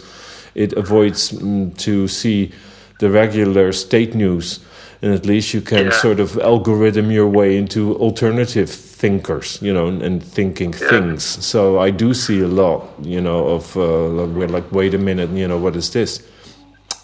it 0.55 0.73
avoids 0.75 1.33
mm, 1.33 1.77
to 1.79 2.09
see 2.09 2.53
the 2.99 3.09
regular 3.11 3.73
state 3.73 4.15
news. 4.15 4.61
And 5.01 5.15
at 5.15 5.25
least 5.27 5.55
you 5.55 5.61
can 5.61 5.85
Yeah. 5.87 6.01
sort 6.01 6.19
of 6.21 6.37
algorithm 6.39 7.11
your 7.13 7.29
way 7.29 7.57
into 7.57 7.95
alternative 7.97 8.69
thinkers, 8.69 9.59
you 9.63 9.73
know, 9.73 9.87
and, 9.87 10.03
and 10.03 10.23
thinking 10.23 10.73
Yeah. 10.75 10.89
things. 10.91 11.23
So 11.25 11.79
I 11.79 11.91
do 11.93 12.13
see 12.15 12.41
a 12.41 12.49
lot, 12.49 12.83
you 13.03 13.21
know, 13.21 13.47
of 13.47 13.77
uh, 13.77 14.09
like, 14.09 14.31
we're 14.35 14.49
like, 14.49 14.73
wait 14.73 14.95
a 14.95 14.99
minute, 14.99 15.31
you 15.35 15.47
know, 15.47 15.57
what 15.57 15.77
is 15.77 15.91
this? 15.91 16.21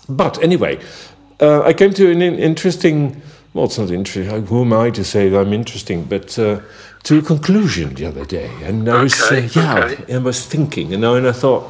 But 0.08 0.42
anyway, 0.42 0.78
uh, 1.40 1.60
I 1.62 1.72
came 1.72 1.92
to 1.94 2.10
an 2.10 2.20
in- 2.22 2.38
interesting. 2.38 3.22
Well, 3.52 3.66
it's 3.66 3.78
not 3.78 3.90
interesting. 3.90 4.46
Who 4.46 4.62
am 4.62 4.72
I 4.72 4.90
to 4.90 5.04
say 5.04 5.28
that 5.28 5.38
I'm 5.46 5.52
interesting? 5.52 6.02
But 6.08 6.36
uh, 6.38 6.58
to 7.04 7.18
a 7.18 7.22
conclusion 7.22 7.94
the 7.94 8.06
other 8.06 8.24
day, 8.24 8.50
and 8.64 8.88
I 8.88 9.02
was 9.04 9.14
Okay, 9.22 9.46
uh, 9.46 9.50
yeah, 9.54 9.84
okay. 9.84 10.14
I 10.14 10.18
was 10.18 10.44
thinking, 10.46 10.90
you 10.90 10.98
know, 10.98 11.14
and 11.14 11.26
I 11.28 11.32
thought 11.32 11.62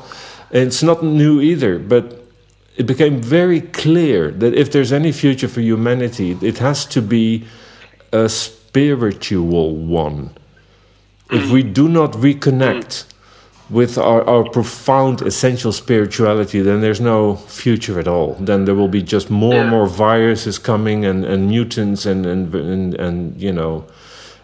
it's 0.51 0.83
not 0.83 1.03
new 1.03 1.41
either, 1.43 1.79
but 1.79 2.24
it 2.77 2.87
became 2.87 3.21
very 3.21 3.61
clear 3.61 4.31
that 4.31 4.55
if 4.55 4.73
there's 4.73 4.93
any 4.93 5.13
future 5.13 5.49
for 5.49 5.61
humanity, 5.61 6.37
it 6.41 6.59
has 6.59 6.85
to 6.87 7.01
be 7.01 7.45
a 8.13 8.29
spiritual 8.29 9.75
one. 9.77 10.31
If 11.31 11.51
we 11.51 11.63
do 11.63 11.89
not 11.89 12.13
reconnect 12.13 13.05
with 13.71 13.97
our, 13.97 14.23
our 14.29 14.45
profound 14.51 15.23
essential 15.23 15.73
spirituality, 15.73 16.61
then 16.61 16.81
there's 16.81 17.01
no 17.01 17.37
future 17.37 17.99
at 17.99 18.07
all. 18.07 18.35
Then 18.35 18.67
there 18.67 18.75
will 18.75 18.89
be 18.89 19.03
just 19.03 19.31
more 19.31 19.55
and 19.55 19.71
more 19.71 19.87
viruses 19.87 20.59
coming 20.59 21.05
and, 21.05 21.25
and 21.25 21.49
mutants 21.49 22.05
and, 22.07 22.27
and, 22.27 22.55
and, 22.55 22.95
and, 22.95 23.41
you 23.41 23.53
know, 23.53 23.87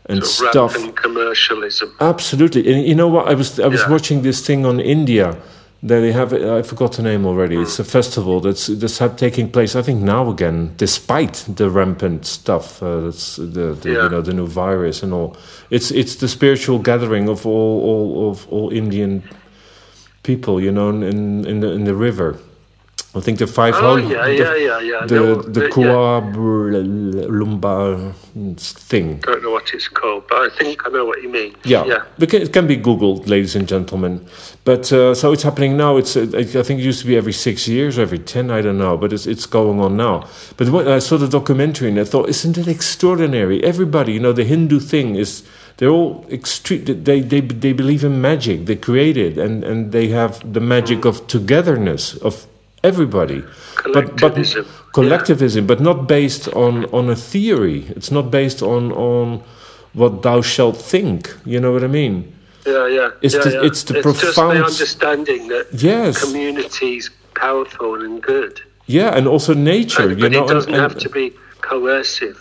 and 0.07 0.25
stuff. 0.25 0.75
Rampant 0.75 0.97
commercialism. 0.97 1.95
Absolutely, 2.01 2.73
and 2.73 2.85
you 2.87 2.95
know 2.95 3.09
what? 3.09 3.29
I 3.29 3.35
was 3.35 3.61
I 3.61 3.69
was 3.69 3.83
Yeah. 3.83 3.91
watching 3.91 4.23
this 4.23 4.45
thing 4.45 4.65
on 4.67 4.81
India. 4.81 5.37
They 5.83 6.13
have, 6.13 6.35
I 6.35 6.61
forgot 6.61 6.93
the 6.93 7.03
name 7.03 7.25
already. 7.25 7.57
It's 7.57 7.79
a 7.79 7.85
festival 7.85 8.41
that's 8.41 8.67
that's 8.67 8.99
ha- 8.99 9.09
taking 9.17 9.51
place. 9.51 9.75
I 9.75 9.83
think 9.83 10.03
now 10.03 10.29
again, 10.29 10.75
despite 10.77 11.45
the 11.57 11.71
rampant 11.71 12.27
stuff, 12.27 12.83
uh, 12.83 13.01
that's 13.01 13.37
the, 13.37 13.75
the 13.81 13.89
Yeah. 13.91 14.03
you 14.03 14.09
know 14.11 14.21
the 14.21 14.35
new 14.35 14.47
virus 14.47 15.03
and 15.03 15.15
all. 15.15 15.37
It's 15.71 15.91
it's 15.91 16.17
the 16.17 16.29
spiritual 16.29 16.81
gathering 16.81 17.29
of 17.31 17.47
all 17.47 17.81
all 17.91 18.31
of 18.31 18.47
all 18.53 18.71
Indian 18.73 19.23
people, 20.23 20.61
you 20.61 20.71
know, 20.71 20.91
in 20.91 21.47
in 21.47 21.61
the 21.61 21.73
in 21.73 21.85
the 21.85 21.95
river. 21.95 22.37
I 23.15 23.21
think 23.21 23.39
the 23.39 23.47
five 23.47 23.75
Oh, 23.77 23.97
yeah, 23.97 24.25
the, 24.27 24.35
yeah, 24.35 24.57
yeah, 24.57 24.81
yeah. 24.81 25.07
the 25.07 25.15
No, 25.15 25.35
the 25.43 25.61
yeah. 25.63 26.21
Lumba 27.29 28.13
thing. 28.91 29.21
I 29.27 29.33
don't 29.33 29.43
know 29.43 29.51
what 29.51 29.71
it's 29.75 29.89
called, 29.89 30.23
but 30.29 30.39
I 30.39 30.49
think 30.59 30.87
I 30.87 30.91
know 30.91 31.05
what 31.05 31.21
you 31.23 31.29
mean. 31.29 31.55
Yeah, 31.65 31.85
Yeah. 31.87 32.03
It 32.19 32.53
can 32.53 32.67
be 32.67 32.77
Googled, 32.77 33.27
ladies 33.27 33.57
and 33.57 33.67
gentlemen. 33.69 34.21
But 34.65 34.93
uh, 34.93 35.15
so 35.15 35.33
it's 35.33 35.43
happening 35.43 35.77
now. 35.77 35.97
It's 35.97 36.17
uh, 36.17 36.31
I 36.35 36.45
think 36.45 36.81
it 36.81 36.83
used 36.83 37.01
to 37.01 37.07
be 37.07 37.17
every 37.17 37.33
six 37.33 37.67
years, 37.67 37.99
or 37.99 38.03
every 38.03 38.19
ten. 38.19 38.51
I 38.51 38.61
don't 38.61 38.79
know, 38.79 38.97
but 38.97 39.13
it's 39.13 39.27
it's 39.27 39.47
going 39.47 39.81
on 39.81 39.97
now. 39.97 40.29
But 40.59 40.69
when 40.69 40.87
I 40.87 40.99
saw 40.99 41.17
the 41.17 41.29
documentary 41.29 41.89
and 41.89 41.99
I 41.99 42.05
thought, 42.05 42.29
isn't 42.29 42.59
it 42.59 42.69
extraordinary? 42.69 43.65
Everybody, 43.65 44.13
you 44.13 44.21
know, 44.21 44.33
the 44.35 44.45
Hindu 44.45 44.79
thing 44.79 45.17
is 45.17 45.45
they're 45.79 45.89
all 45.89 46.27
extreme. 46.31 46.85
They 46.85 47.21
they 47.21 47.41
they 47.41 47.73
believe 47.73 48.05
in 48.05 48.21
magic. 48.21 48.67
They 48.67 48.77
create 48.77 49.17
it, 49.17 49.39
and 49.39 49.65
and 49.65 49.93
they 49.93 50.09
have 50.09 50.41
the 50.53 50.61
magic 50.61 51.07
of 51.07 51.27
togetherness 51.27 52.17
of 52.17 52.47
everybody. 52.85 53.43
But 53.95 54.21
but 54.21 54.35
Collectivism, 54.35 54.67
collectivism, 54.93 55.67
but 55.67 55.81
not 55.81 56.07
based 56.07 56.49
on 56.49 56.85
on 56.93 57.09
a 57.09 57.17
theory. 57.17 57.87
It's 57.97 58.11
not 58.11 58.31
based 58.31 58.63
on 58.63 58.93
on 58.93 59.43
what 59.95 60.23
thou 60.23 60.43
shalt 60.43 60.77
think. 60.77 61.35
You 61.47 61.61
know 61.61 61.73
what 61.73 61.83
I 61.83 61.89
mean? 61.89 62.31
Yeah, 62.67 62.87
yeah. 62.89 63.11
It's 63.23 63.35
yeah, 63.35 63.43
the- 63.45 63.53
yeah. 63.53 63.67
it's 63.67 63.83
the 63.85 63.95
just 63.95 64.03
profound- 64.05 64.59
the 64.59 64.65
understanding 64.65 65.49
that 65.49 65.67
Yes. 65.73 66.23
community's 66.23 67.11
powerful 67.35 67.95
and 68.05 68.21
good. 68.23 68.61
Yeah, 68.87 69.17
and 69.17 69.27
also 69.27 69.55
nature. 69.55 70.09
You 70.11 70.17
but 70.17 70.33
know, 70.33 70.45
it 70.45 70.49
doesn't 70.49 70.73
and- 70.75 70.83
have 70.83 70.99
to 70.99 71.09
be 71.09 71.33
coercive. 71.61 72.39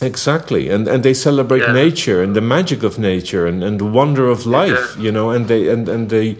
Exactly, 0.00 0.68
and 0.68 0.88
and 0.88 1.02
they 1.02 1.14
celebrate 1.14 1.62
Yeah. 1.62 1.72
nature 1.84 2.22
and 2.24 2.34
the 2.34 2.40
magic 2.40 2.82
of 2.82 2.98
nature 2.98 3.46
and, 3.46 3.62
and 3.62 3.78
the 3.78 3.84
wonder 3.84 4.26
of 4.28 4.46
life, 4.46 4.96
you 4.98 5.12
know, 5.12 5.30
and 5.30 5.46
they 5.46 5.68
and, 5.68 5.88
and 5.88 6.08
they 6.08 6.36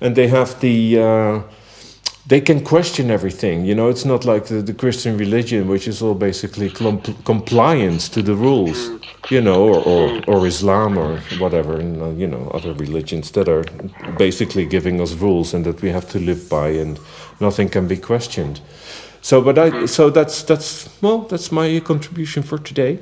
and 0.00 0.14
they 0.14 0.28
have 0.28 0.60
the 0.60 0.98
uh, 0.98 1.40
they 2.32 2.40
can 2.40 2.64
question 2.64 3.10
everything, 3.10 3.66
you 3.66 3.74
know. 3.74 3.90
It's 3.90 4.06
not 4.06 4.24
like 4.24 4.46
the, 4.46 4.62
the 4.62 4.72
Christian 4.72 5.18
religion, 5.18 5.68
which 5.68 5.86
is 5.86 6.00
all 6.00 6.14
basically 6.14 6.70
compliance 6.70 8.08
to 8.08 8.22
the 8.22 8.34
rules, 8.34 8.88
you 9.28 9.42
know, 9.42 9.60
or, 9.70 9.78
or 9.92 10.04
or 10.26 10.46
Islam 10.46 10.96
or 10.96 11.18
whatever, 11.38 11.78
and 11.78 12.00
uh, 12.00 12.08
you 12.22 12.26
know, 12.26 12.48
other 12.54 12.72
religions 12.72 13.32
that 13.32 13.48
are 13.50 13.64
basically 14.16 14.64
giving 14.64 14.98
us 14.98 15.12
rules 15.12 15.52
and 15.52 15.66
that 15.66 15.82
we 15.82 15.90
have 15.90 16.08
to 16.08 16.18
live 16.18 16.48
by, 16.48 16.68
and 16.68 16.98
nothing 17.38 17.68
can 17.68 17.86
be 17.86 17.98
questioned. 17.98 18.62
So, 19.20 19.42
but 19.42 19.58
I, 19.58 19.84
so 19.84 20.08
that's 20.08 20.42
that's 20.42 20.88
well, 21.02 21.18
that's 21.30 21.52
my 21.52 21.80
contribution 21.80 22.42
for 22.42 22.58
today. 22.58 22.98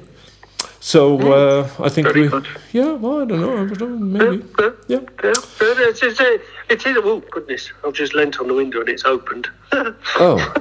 So 0.82 1.18
uh, 1.32 1.68
I 1.78 1.90
think 1.90 2.06
Very 2.08 2.22
we, 2.22 2.28
good. 2.28 2.46
yeah, 2.72 2.92
well, 2.92 3.20
I 3.20 3.24
don't 3.26 3.40
know, 3.40 3.64
I 3.64 3.66
don't 3.66 4.12
know, 4.12 4.26
maybe, 4.30 4.44
Yeah, 4.58 4.70
yeah. 4.88 4.98
yeah. 5.22 5.32
yeah. 5.60 5.88
It's, 5.90 6.02
it's, 6.02 6.20
it 6.20 6.86
is. 6.86 6.96
Oh 6.98 7.20
goodness! 7.30 7.70
I've 7.84 7.92
just 7.92 8.14
leant 8.14 8.40
on 8.40 8.48
the 8.48 8.54
window 8.54 8.80
and 8.80 8.88
it's 8.88 9.04
opened. 9.04 9.48
Oh, 10.16 10.54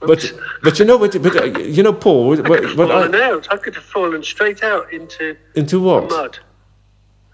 but 0.00 0.32
but 0.62 0.78
you 0.78 0.86
know 0.86 0.96
what? 0.96 1.12
But 1.22 1.36
uh, 1.36 1.58
you 1.58 1.82
know, 1.82 1.92
Paul, 1.92 2.28
what, 2.28 2.48
what, 2.48 2.62
what 2.74 2.88
fallen 2.88 3.14
I, 3.14 3.22
out. 3.22 3.48
I 3.52 3.58
could 3.58 3.74
have 3.74 3.84
fallen 3.84 4.22
straight 4.22 4.62
out 4.64 4.90
into 4.94 5.36
into 5.54 5.76
the 5.76 5.80
what? 5.84 6.08
mud. 6.08 6.38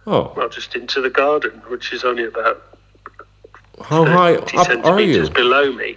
Oh, 0.09 0.33
Well, 0.37 0.49
just 0.49 0.75
into 0.75 1.01
the 1.01 1.11
garden, 1.11 1.63
which 1.69 1.93
is 1.93 2.03
only 2.03 2.25
about 2.25 2.77
How 3.83 4.05
high 4.05 4.35
up 4.35 4.85
are 4.85 5.01
you? 5.01 5.31
below 5.31 5.73
me. 5.73 5.97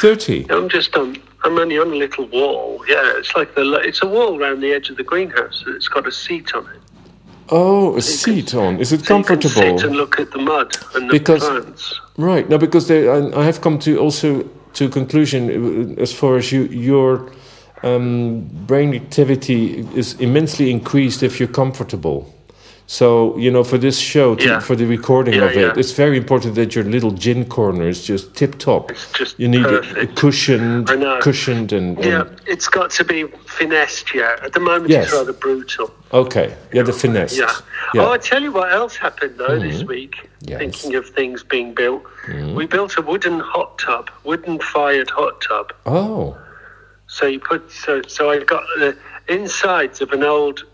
30. 0.00 0.46
I'm 0.50 0.68
just 0.68 0.94
on. 0.96 1.16
I'm 1.44 1.58
only 1.58 1.78
on 1.78 1.88
a 1.92 1.94
little 1.96 2.26
wall. 2.26 2.82
Yeah, 2.88 3.12
it's 3.18 3.34
like 3.36 3.54
the. 3.54 3.62
It's 3.84 4.02
a 4.02 4.06
wall 4.06 4.40
around 4.40 4.60
the 4.60 4.72
edge 4.72 4.90
of 4.90 4.96
the 4.96 5.02
greenhouse. 5.04 5.62
and 5.66 5.74
It's 5.76 5.88
got 5.88 6.06
a 6.06 6.12
seat 6.12 6.54
on 6.54 6.64
it. 6.74 6.80
Oh, 7.50 7.96
a 7.96 8.00
seat 8.00 8.54
on. 8.54 8.78
Is 8.80 8.92
it 8.92 9.00
So 9.04 9.18
you 9.18 9.24
can 9.24 9.24
comfortable? 9.36 9.78
sit 9.78 9.84
and 9.86 9.96
look 9.96 10.18
at 10.18 10.30
the 10.30 10.38
mud 10.38 10.74
and 10.94 11.08
the 11.10 11.12
Because- 11.18 11.46
plants. 11.46 12.00
Right. 12.16 12.48
No, 12.48 12.58
because 12.58 12.88
they, 12.88 13.08
I, 13.08 13.18
I 13.40 13.44
have 13.44 13.60
come 13.60 13.78
to 13.80 13.98
also 13.98 14.48
to 14.74 14.86
a 14.86 14.88
conclusion 14.88 15.96
uh, 15.98 16.02
as 16.02 16.12
far 16.12 16.36
as 16.36 16.50
you 16.52 16.62
your 16.64 17.30
um, 17.82 18.48
brain 18.66 18.94
activity 18.94 19.86
is 19.94 20.14
immensely 20.20 20.70
increased 20.70 21.22
if 21.22 21.38
you're 21.38 21.48
comfortable. 21.52 22.33
So 22.86 23.36
you 23.38 23.50
know, 23.50 23.64
for 23.64 23.78
this 23.78 23.98
show, 23.98 24.34
to, 24.34 24.44
Yeah. 24.44 24.60
for 24.60 24.76
the 24.76 24.84
recording 24.86 25.34
Yeah, 25.34 25.44
of 25.44 25.52
it, 25.56 25.60
yeah. 25.60 25.72
it's 25.76 25.92
very 25.92 26.16
important 26.18 26.54
that 26.56 26.74
your 26.74 26.84
little 26.84 27.12
gin 27.12 27.46
corner 27.46 27.88
is 27.88 28.06
just 28.06 28.34
tip 28.36 28.58
top. 28.58 28.90
It's 28.90 29.10
just 29.12 29.40
You 29.40 29.48
need 29.48 29.62
it 29.64 29.82
perfect. 29.82 30.16
cushioned, 30.16 30.90
I 30.90 30.96
know. 30.96 31.18
cushioned, 31.20 31.72
and, 31.72 31.96
and 31.98 32.04
Yeah, 32.04 32.24
it's 32.46 32.68
got 32.68 32.90
to 32.92 33.04
be 33.04 33.24
finessed. 33.46 34.14
Yeah, 34.14 34.36
at 34.42 34.52
the 34.52 34.60
moment 34.60 34.90
Yes. 34.90 35.04
it's 35.06 35.14
rather 35.14 35.32
brutal. 35.32 35.90
okay, 36.12 36.54
yeah, 36.74 36.82
the 36.82 36.92
finesse. 36.92 37.38
Yeah. 37.38 37.50
Oh, 37.96 38.10
I 38.10 38.18
tell 38.18 38.42
you 38.42 38.52
what 38.52 38.70
else 38.72 38.96
happened 38.96 39.34
though 39.38 39.58
this 39.58 39.82
week. 39.84 40.16
Mm-hmm. 40.16 40.50
Yes. 40.50 40.58
Thinking 40.58 40.94
of 40.96 41.08
things 41.08 41.42
being 41.42 41.72
built, 41.74 42.02
we 42.54 42.66
built 42.66 42.98
a 42.98 43.02
wooden 43.02 43.40
hot 43.40 43.78
tub, 43.78 44.10
wooden 44.24 44.58
fired 44.60 45.08
hot 45.10 45.40
tub. 45.40 45.72
Oh, 45.86 46.36
So 47.06 47.26
you 47.26 47.40
put 47.40 47.70
so 47.72 48.02
so 48.08 48.30
I 48.30 48.36
got 48.44 48.64
the 48.78 48.94
insides 49.28 50.00
of 50.02 50.12
an 50.12 50.22
old 50.22 50.64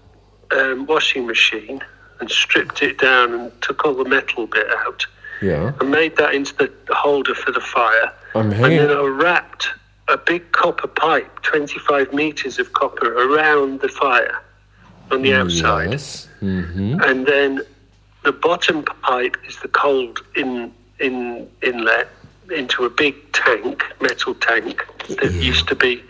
um, 0.50 0.86
washing 0.86 1.24
machine 1.26 1.80
and 2.20 2.30
stripped 2.30 2.82
it 2.82 2.98
down 2.98 3.32
and 3.32 3.62
took 3.62 3.84
all 3.84 3.94
the 3.94 4.04
metal 4.04 4.46
bit 4.46 4.66
out 4.78 5.06
yeah. 5.42 5.72
and 5.80 5.90
made 5.90 6.16
that 6.16 6.34
into 6.34 6.54
the 6.54 6.94
holder 6.94 7.34
for 7.34 7.50
the 7.50 7.60
fire. 7.60 8.12
I'm 8.34 8.52
And 8.52 8.62
then 8.62 8.90
I 8.90 9.02
wrapped 9.02 9.68
a 10.08 10.16
big 10.16 10.52
copper 10.52 10.88
pipe, 10.88 11.42
25 11.42 12.12
meters 12.12 12.58
of 12.58 12.72
copper, 12.72 13.12
around 13.14 13.80
the 13.80 13.88
fire 13.88 14.40
on 15.10 15.22
the 15.22 15.34
outside. 15.34 15.90
Yes. 15.90 16.28
Mm-hmm. 16.40 17.00
And 17.02 17.26
then 17.26 17.60
the 18.24 18.32
bottom 18.32 18.84
pipe 18.84 19.36
is 19.48 19.58
the 19.60 19.68
cold 19.68 20.20
in, 20.36 20.72
in 20.98 21.48
inlet 21.62 22.08
into 22.50 22.84
a 22.84 22.90
big 22.90 23.14
tank, 23.32 23.84
metal 24.00 24.34
tank, 24.34 24.84
that 25.08 25.32
used 25.32 25.68
to 25.68 25.74
be 25.74 26.02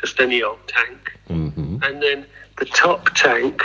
just 0.00 0.18
any 0.20 0.42
old 0.42 0.58
tank. 0.66 1.12
Mm-hmm. 1.28 1.82
And 1.82 2.02
then 2.02 2.26
the 2.58 2.64
top 2.66 3.14
tank 3.14 3.62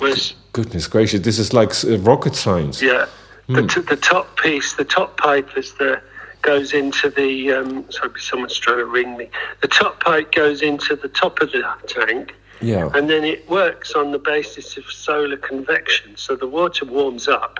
was 0.00 0.34
Goodness 0.64 0.88
gracious, 0.88 1.20
this 1.20 1.38
is 1.38 1.54
like 1.54 1.70
uh, 1.84 1.96
rocket 2.00 2.34
science. 2.36 2.82
yeah. 2.82 3.06
Hmm. 3.46 3.54
The, 3.54 3.66
t- 3.66 3.80
the 3.80 3.96
top 3.96 4.38
piece, 4.38 4.74
the 4.74 4.84
top 4.84 5.16
pipe 5.16 5.56
is 5.56 5.72
the 5.74 6.02
goes 6.42 6.74
into 6.74 7.08
the. 7.08 7.50
Um, 7.52 7.90
sorry, 7.90 8.20
someone's 8.20 8.58
trying 8.58 8.76
to 8.76 8.84
ring 8.84 9.16
me. 9.16 9.30
The 9.62 9.68
top 9.68 10.04
pipe 10.04 10.32
goes 10.32 10.60
into 10.60 10.96
the 10.96 11.08
top 11.08 11.40
of 11.40 11.50
the 11.52 11.62
tank, 11.86 12.34
Yeah. 12.60 12.90
and 12.94 13.08
then 13.08 13.24
it 13.24 13.48
works 13.48 13.92
on 13.94 14.12
the 14.12 14.18
basis 14.18 14.76
of 14.76 14.84
solar 14.92 15.38
convection. 15.38 16.14
So 16.18 16.36
the 16.36 16.46
water 16.46 16.84
warms 16.84 17.26
up, 17.26 17.58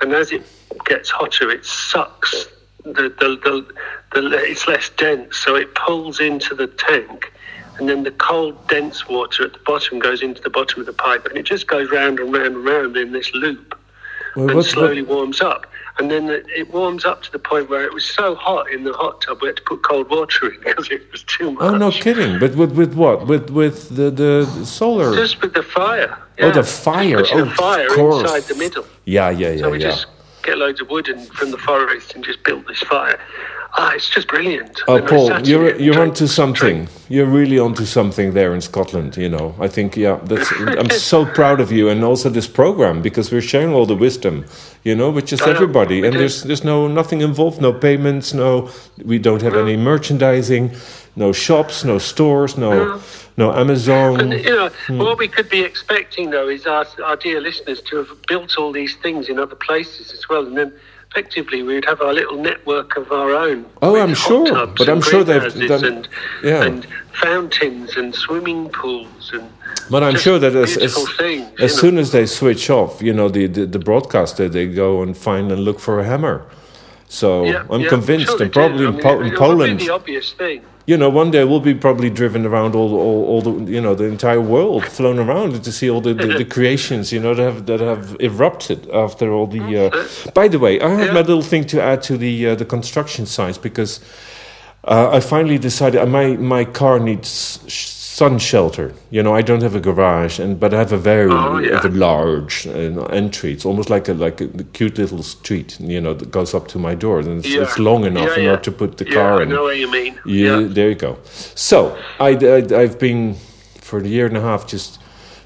and 0.00 0.14
as 0.14 0.32
it 0.32 0.42
gets 0.86 1.10
hotter, 1.10 1.50
it 1.50 1.66
sucks. 1.66 2.46
The, 2.84 2.92
the, 3.20 3.36
the, 4.14 4.20
the, 4.30 4.38
it's 4.50 4.66
less 4.66 4.88
dense, 4.96 5.36
so 5.36 5.56
it 5.56 5.74
pulls 5.74 6.20
into 6.20 6.54
the 6.54 6.68
tank, 6.68 7.30
and 7.80 7.88
then 7.88 8.02
the 8.04 8.10
cold, 8.12 8.68
dense 8.68 9.08
water 9.08 9.42
at 9.44 9.54
the 9.54 9.58
bottom 9.60 9.98
goes 9.98 10.22
into 10.22 10.40
the 10.42 10.50
bottom 10.50 10.80
of 10.80 10.86
the 10.86 10.92
pipe, 10.92 11.24
and 11.26 11.38
it 11.38 11.44
just 11.44 11.66
goes 11.66 11.90
round 11.90 12.20
and 12.20 12.30
round 12.32 12.54
and 12.54 12.64
round 12.64 12.96
in 12.96 13.10
this 13.12 13.32
loop 13.34 13.74
Well, 14.36 14.46
and 14.48 14.56
what- 14.56 14.66
slowly 14.66 15.00
warms 15.02 15.40
up. 15.40 15.66
And 15.98 16.10
then 16.10 16.28
it- 16.30 16.46
it 16.54 16.70
warms 16.70 17.04
up 17.06 17.22
to 17.24 17.32
the 17.32 17.38
point 17.38 17.68
where 17.70 17.82
it 17.84 17.92
was 17.92 18.04
so 18.04 18.34
hot 18.34 18.70
in 18.70 18.84
the 18.84 18.92
hot 18.92 19.22
tub 19.22 19.40
we 19.42 19.48
had 19.48 19.56
to 19.56 19.62
put 19.62 19.82
cold 19.82 20.08
water 20.10 20.50
in 20.52 20.60
because 20.64 20.90
it 20.90 21.10
was 21.10 21.22
too 21.24 21.52
much. 21.52 21.62
Oh, 21.62 21.76
no 21.76 21.90
kidding! 21.90 22.38
But 22.38 22.54
with 22.54 22.72
with 22.72 22.92
what? 22.94 23.26
With 23.26 23.48
with 23.50 23.88
the 23.96 24.10
the, 24.10 24.46
the 24.58 24.66
solar? 24.66 25.14
Just 25.14 25.40
with 25.42 25.54
the 25.54 25.62
fire. 25.62 26.16
oh, 26.40 26.50
the 26.50 26.62
fire! 26.62 27.24
Oh, 27.32 27.42
a 27.42 27.46
fire 27.50 27.86
inside 28.20 28.42
the 28.44 28.54
middle. 28.56 28.84
Yeah, 29.06 29.30
yeah, 29.30 29.52
yeah, 29.52 29.60
So 29.62 29.70
we 29.70 29.78
yeah. 29.78 29.90
just 29.90 30.06
get 30.42 30.58
loads 30.58 30.80
of 30.80 30.88
wood 30.90 31.08
and, 31.08 31.26
from 31.32 31.50
the 31.50 31.58
forest 31.58 32.14
and 32.14 32.22
just 32.24 32.42
built 32.44 32.66
this 32.68 32.80
fire. 32.80 33.18
Ah, 33.78 33.92
it's 33.94 34.08
just 34.08 34.26
brilliant. 34.28 34.80
Oh, 34.88 34.96
And 34.96 35.06
Paul, 35.08 35.40
you're 35.46 35.76
you're 35.80 36.00
onto 36.00 36.26
something. 36.26 36.88
You're 37.08 37.26
really 37.38 37.58
onto 37.58 37.84
something 37.84 38.34
there 38.34 38.52
in 38.54 38.60
Scotland. 38.60 39.16
You 39.16 39.28
know, 39.28 39.54
I 39.60 39.68
think 39.68 39.96
yeah. 39.96 40.18
That's 40.24 40.50
I'm 40.80 40.90
so 41.12 41.24
proud 41.24 41.60
of 41.60 41.70
you, 41.70 41.88
and 41.88 42.02
also 42.04 42.30
this 42.30 42.48
program 42.48 43.00
because 43.02 43.30
we're 43.32 43.48
sharing 43.48 43.72
all 43.74 43.86
the 43.86 43.96
wisdom. 43.96 44.44
You 44.84 44.94
know, 44.96 45.10
with 45.10 45.26
just 45.26 45.42
I 45.46 45.50
everybody, 45.50 46.02
and 46.02 46.12
do. 46.12 46.18
there's 46.18 46.42
there's 46.42 46.64
no 46.64 46.88
nothing 46.88 47.20
involved, 47.22 47.60
no 47.60 47.72
payments, 47.72 48.32
no. 48.34 48.68
We 49.04 49.18
don't 49.18 49.42
have 49.42 49.54
any 49.56 49.76
merchandising, 49.76 50.70
no 51.14 51.32
shops, 51.32 51.84
no 51.84 51.98
stores, 51.98 52.56
no 52.56 53.00
no 53.36 53.52
Amazon. 53.52 54.20
And, 54.20 54.32
you 54.32 54.56
know, 54.56 54.68
Hmm. 54.86 54.98
what 54.98 55.18
we 55.18 55.28
could 55.28 55.48
be 55.48 55.60
expecting, 55.64 56.30
though, 56.30 56.48
is 56.50 56.66
our, 56.66 56.84
our 57.04 57.16
dear 57.16 57.40
listeners 57.40 57.80
to 57.82 57.96
have 57.96 58.08
built 58.26 58.58
all 58.58 58.72
these 58.72 58.96
things 59.02 59.28
in 59.28 59.38
other 59.38 59.56
places 59.56 60.12
as 60.12 60.28
well. 60.28 60.44
And 60.46 60.56
then 60.56 60.72
effectively 61.20 61.62
we 61.62 61.74
would 61.74 61.84
have 61.84 62.00
our 62.00 62.12
little 62.12 62.36
network 62.40 62.96
of 62.96 63.10
our 63.10 63.32
own. 63.34 63.66
Oh, 63.82 63.96
I'm 63.96 64.14
sure, 64.14 64.66
but 64.66 64.88
I'm 64.88 65.02
sure 65.02 65.24
they've 65.24 65.68
done- 65.68 65.84
And, 65.84 66.08
yeah. 66.44 66.62
and 66.64 66.86
fountains 67.12 67.96
and 67.96 68.14
swimming 68.14 68.68
pools 68.70 69.32
and. 69.32 69.50
But 69.90 70.02
I'm 70.04 70.16
sure 70.16 70.38
that 70.38 70.54
as, 70.54 70.76
as, 70.76 70.94
things, 71.16 71.48
as 71.60 71.74
know. 71.74 71.80
soon 71.82 71.98
as 71.98 72.12
they 72.12 72.26
switch 72.26 72.70
off, 72.70 73.02
you 73.02 73.12
know, 73.12 73.28
the, 73.28 73.46
the, 73.46 73.66
the 73.66 73.78
broadcaster, 73.78 74.48
they 74.48 74.66
go 74.68 75.02
and 75.02 75.16
find 75.16 75.50
and 75.50 75.64
look 75.64 75.80
for 75.80 75.98
a 76.00 76.04
hammer. 76.04 76.46
So 77.08 77.44
Yeah, 77.44 77.64
I'm 77.70 77.80
yeah, 77.80 77.88
convinced, 77.88 78.26
sure 78.28 78.42
and 78.42 78.52
probably 78.52 78.78
do. 78.78 78.84
I 78.86 79.12
in, 79.12 79.18
mean, 79.20 79.32
in 79.32 79.36
Poland, 79.36 79.80
the 79.80 79.90
obvious 79.90 80.32
thing. 80.32 80.62
You 80.86 80.96
know, 80.96 81.08
one 81.08 81.30
day 81.30 81.44
we'll 81.44 81.60
be 81.60 81.74
probably 81.74 82.10
driven 82.10 82.44
around 82.46 82.74
all, 82.74 82.94
all, 82.94 83.24
all 83.26 83.42
the, 83.42 83.70
you 83.70 83.80
know, 83.80 83.94
the 83.94 84.04
entire 84.04 84.40
world, 84.40 84.84
flown 84.86 85.18
around 85.18 85.62
to 85.62 85.72
see 85.72 85.88
all 85.90 86.00
the, 86.00 86.14
the, 86.14 86.26
the 86.38 86.44
creations, 86.56 87.12
you 87.12 87.20
know, 87.20 87.34
that 87.34 87.42
have 87.42 87.66
that 87.66 87.80
have 87.80 88.16
erupted 88.20 88.88
after 88.90 89.30
all 89.32 89.46
the. 89.46 89.60
Uh... 89.86 90.08
By 90.34 90.48
the 90.48 90.58
way, 90.58 90.80
I 90.80 90.88
have 90.88 91.06
Yeah. 91.06 91.12
my 91.12 91.20
little 91.20 91.42
thing 91.42 91.64
to 91.66 91.80
add 91.82 92.02
to 92.02 92.16
the 92.16 92.48
uh, 92.48 92.54
the 92.56 92.64
construction 92.64 93.26
sites 93.26 93.58
because 93.58 94.00
uh, 94.84 95.10
I 95.12 95.20
finally 95.20 95.58
decided 95.58 96.00
uh, 96.00 96.06
my 96.06 96.36
my 96.36 96.64
car 96.64 96.98
needs 96.98 97.60
sh- 97.66 97.88
sun 98.20 98.38
shelter. 98.38 98.92
You 99.10 99.22
know, 99.22 99.34
I 99.38 99.42
don't 99.42 99.62
have 99.62 99.76
a 99.76 99.80
garage, 99.80 100.38
and 100.42 100.60
but 100.62 100.70
I 100.74 100.78
have 100.78 100.92
a 100.92 101.02
very 101.12 101.30
Oh, 101.32 101.58
yeah. 101.58 101.74
have 101.76 101.86
a 101.94 101.98
large 102.10 102.66
uh, 102.66 103.04
entry. 103.22 103.50
It's 103.52 103.64
almost 103.70 103.88
like 103.90 104.08
a 104.12 104.14
like 104.26 104.38
a 104.44 104.64
cute 104.78 104.98
little 105.02 105.22
street, 105.22 105.70
you 105.94 106.00
know, 106.04 106.14
that 106.14 106.30
goes 106.30 106.54
up 106.54 106.66
to 106.68 106.78
my 106.78 106.94
door, 107.04 107.16
and 107.20 107.28
it's, 107.38 107.48
Yeah. 107.54 107.62
it's 107.64 107.78
long 107.78 108.04
enough 108.04 108.30
Yeah, 108.36 108.42
in 108.42 108.50
order 108.50 108.62
to 108.70 108.72
put 108.72 108.90
the 108.96 109.04
car 109.04 109.38
I 109.38 109.42
in. 109.42 109.48
know 109.48 109.62
what 109.68 109.76
you 109.82 109.90
mean. 109.90 110.12
Yeah, 110.26 110.58
Yeah. 110.60 110.74
there 110.76 110.88
you 110.92 110.98
go. 111.08 111.12
So 111.70 111.76
I, 112.28 112.30
I, 112.76 112.80
have 112.88 112.98
been 112.98 113.34
for 113.90 113.98
a 113.98 114.08
year 114.16 114.26
and 114.26 114.36
a 114.36 114.40
half 114.40 114.62
just 114.74 114.99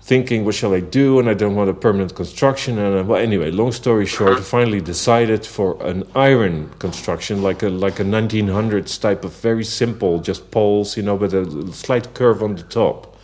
thinking, 0.05 0.45
what 0.45 0.55
shall 0.55 0.75
I 0.75 0.81
do? 0.81 1.19
And 1.19 1.31
I 1.31 1.35
don't 1.35 1.55
want 1.55 1.71
a 1.71 1.75
permanent 1.75 2.15
construction. 2.15 2.79
And 2.79 2.99
I, 2.99 3.01
well, 3.01 3.21
anyway, 3.21 3.51
long 3.51 3.73
story 3.73 4.05
short, 4.05 4.39
I 4.39 4.43
finally 4.43 4.83
decided 4.83 5.47
for 5.47 5.83
an 5.83 6.05
iron 6.15 6.69
construction, 6.79 7.43
like 7.43 7.63
a 7.63 7.71
like 7.71 8.01
a 8.01 8.05
1900s 8.05 9.01
type 9.01 9.25
of 9.25 9.33
very 9.33 9.65
simple, 9.65 10.21
just 10.21 10.51
poles, 10.51 10.99
you 10.99 11.03
know, 11.03 11.15
with 11.15 11.33
a 11.33 11.73
slight 11.73 12.13
curve 12.13 12.43
on 12.43 12.57
the 12.57 12.65
top. 12.65 13.17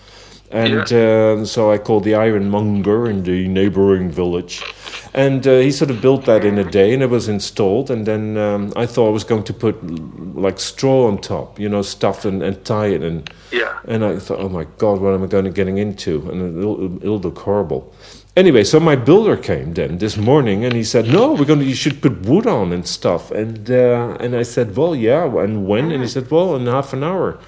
And 0.51 0.93
uh, 0.93 1.45
so 1.45 1.71
I 1.71 1.79
called 1.79 2.05
the 2.05 2.15
ironmonger 2.15 3.09
in 3.09 3.23
the 3.23 3.47
neighboring 3.47 4.11
village. 4.11 4.63
And 5.13 5.45
uh, 5.47 5.59
he 5.59 5.73
sort 5.73 5.91
of 5.91 6.01
built 6.01 6.25
that 6.27 6.45
in 6.45 6.57
a 6.59 6.65
day 6.65 6.95
and 6.95 7.03
it 7.03 7.11
was 7.11 7.29
installed. 7.29 7.91
And 7.91 8.07
then 8.07 8.37
um, 8.37 8.73
I 8.77 8.87
thought 8.87 9.09
I 9.09 9.11
was 9.11 9.25
going 9.25 9.43
to 9.45 9.53
put 9.53 9.77
like 10.37 10.61
straw 10.61 11.07
on 11.09 11.21
top, 11.21 11.59
you 11.59 11.69
know, 11.69 11.83
stuff 11.83 12.25
and, 12.25 12.43
and 12.43 12.65
tie 12.65 12.87
it. 12.89 13.03
And, 13.03 13.29
Yeah. 13.51 13.79
and 13.89 14.05
I 14.05 14.19
thought, 14.19 14.39
oh 14.39 14.49
my 14.49 14.67
God, 14.79 15.01
what 15.01 15.13
am 15.15 15.25
I 15.25 15.27
going 15.27 15.45
to 15.47 15.51
getting 15.51 15.79
into? 15.79 16.31
And 16.31 16.59
it'll, 16.59 16.97
it'll 17.03 17.19
look 17.19 17.39
horrible. 17.39 17.93
Anyway, 18.37 18.63
so 18.63 18.79
my 18.79 18.95
builder 18.95 19.37
came 19.37 19.75
then 19.75 19.99
this 19.99 20.17
morning 20.17 20.65
and 20.65 20.75
he 20.75 20.85
said, 20.85 21.07
no, 21.09 21.33
we're 21.33 21.45
going 21.45 21.59
to, 21.59 21.65
you 21.65 21.75
should 21.75 22.01
put 22.01 22.23
wood 22.23 22.47
on 22.47 22.73
and 22.73 22.87
stuff. 22.87 23.33
And, 23.33 23.69
uh, 23.69 24.17
and 24.21 24.37
I 24.37 24.45
said, 24.45 24.77
well, 24.77 24.95
yeah, 24.95 25.25
and 25.25 25.67
when? 25.67 25.91
And 25.91 26.03
he 26.03 26.09
said, 26.09 26.31
well, 26.31 26.55
in 26.55 26.67
half 26.67 26.93
an 26.93 27.03
hour. 27.03 27.39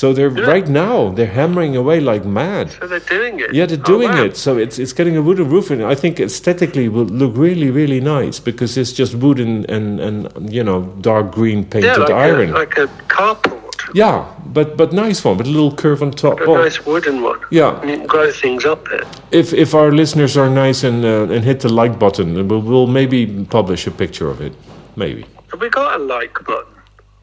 So 0.00 0.12
they're 0.12 0.28
right 0.54 0.66
now 0.68 1.10
they're 1.16 1.34
hammering 1.40 1.76
away 1.76 2.00
like 2.00 2.24
mad. 2.26 2.66
So 2.80 2.86
they're 2.88 3.08
doing 3.18 3.38
it. 3.40 3.54
Yeah, 3.54 3.66
they're 3.66 3.78
Oh, 3.86 3.94
doing 3.94 4.10
wow. 4.10 4.24
it. 4.26 4.36
So 4.36 4.58
it's 4.58 4.76
it's 4.78 4.92
getting 4.92 5.16
a 5.16 5.22
wooden 5.22 5.48
roof, 5.48 5.70
and 5.70 5.80
I 5.92 5.94
think 5.94 6.18
aesthetically 6.18 6.88
will 6.88 7.06
look 7.20 7.32
really 7.36 7.70
really 7.70 8.00
nice 8.00 8.40
because 8.50 8.76
it's 8.80 8.92
just 8.98 9.14
wood 9.14 9.38
and 9.38 9.70
and, 9.70 10.00
and 10.00 10.52
you 10.56 10.64
know 10.64 10.78
dark 11.00 11.26
green 11.32 11.64
painted 11.64 11.96
Yeah, 11.96 12.04
like 12.04 12.10
iron. 12.28 12.50
A, 12.50 12.58
like 12.58 12.76
a 12.76 12.86
carport. 13.08 13.60
yeah, 13.94 14.24
but 14.52 14.76
but 14.76 14.92
nice 14.92 15.24
one 15.28 15.36
with 15.38 15.46
a 15.46 15.50
little 15.58 15.74
curve 15.82 16.02
on 16.02 16.10
top. 16.10 16.40
A 16.40 16.44
Oh, 16.44 16.56
nice 16.64 16.84
wooden 16.86 17.22
one. 17.22 17.38
Yeah. 17.50 17.80
And 17.80 17.90
you 17.90 17.96
can 17.98 18.06
grow 18.06 18.30
things 18.32 18.64
up 18.64 18.80
there. 18.90 19.04
if 19.30 19.52
if 19.52 19.74
our 19.74 19.92
listeners 19.92 20.36
are 20.36 20.50
nice 20.66 20.82
and 20.88 21.04
uh, 21.04 21.34
and 21.34 21.44
hit 21.44 21.60
the 21.60 21.68
like 21.82 21.98
button, 21.98 22.48
we'll, 22.48 22.62
we'll 22.62 22.86
maybe 23.00 23.26
publish 23.50 23.86
a 23.86 23.90
picture 23.92 24.28
of 24.30 24.40
it. 24.40 24.52
Maybe 24.96 25.22
Have 25.52 25.60
we 25.60 25.68
got 25.70 26.00
a 26.00 26.02
like 26.18 26.34
button? 26.46 26.74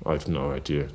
I've 0.05 0.27
no 0.27 0.55
idea. 0.57 0.87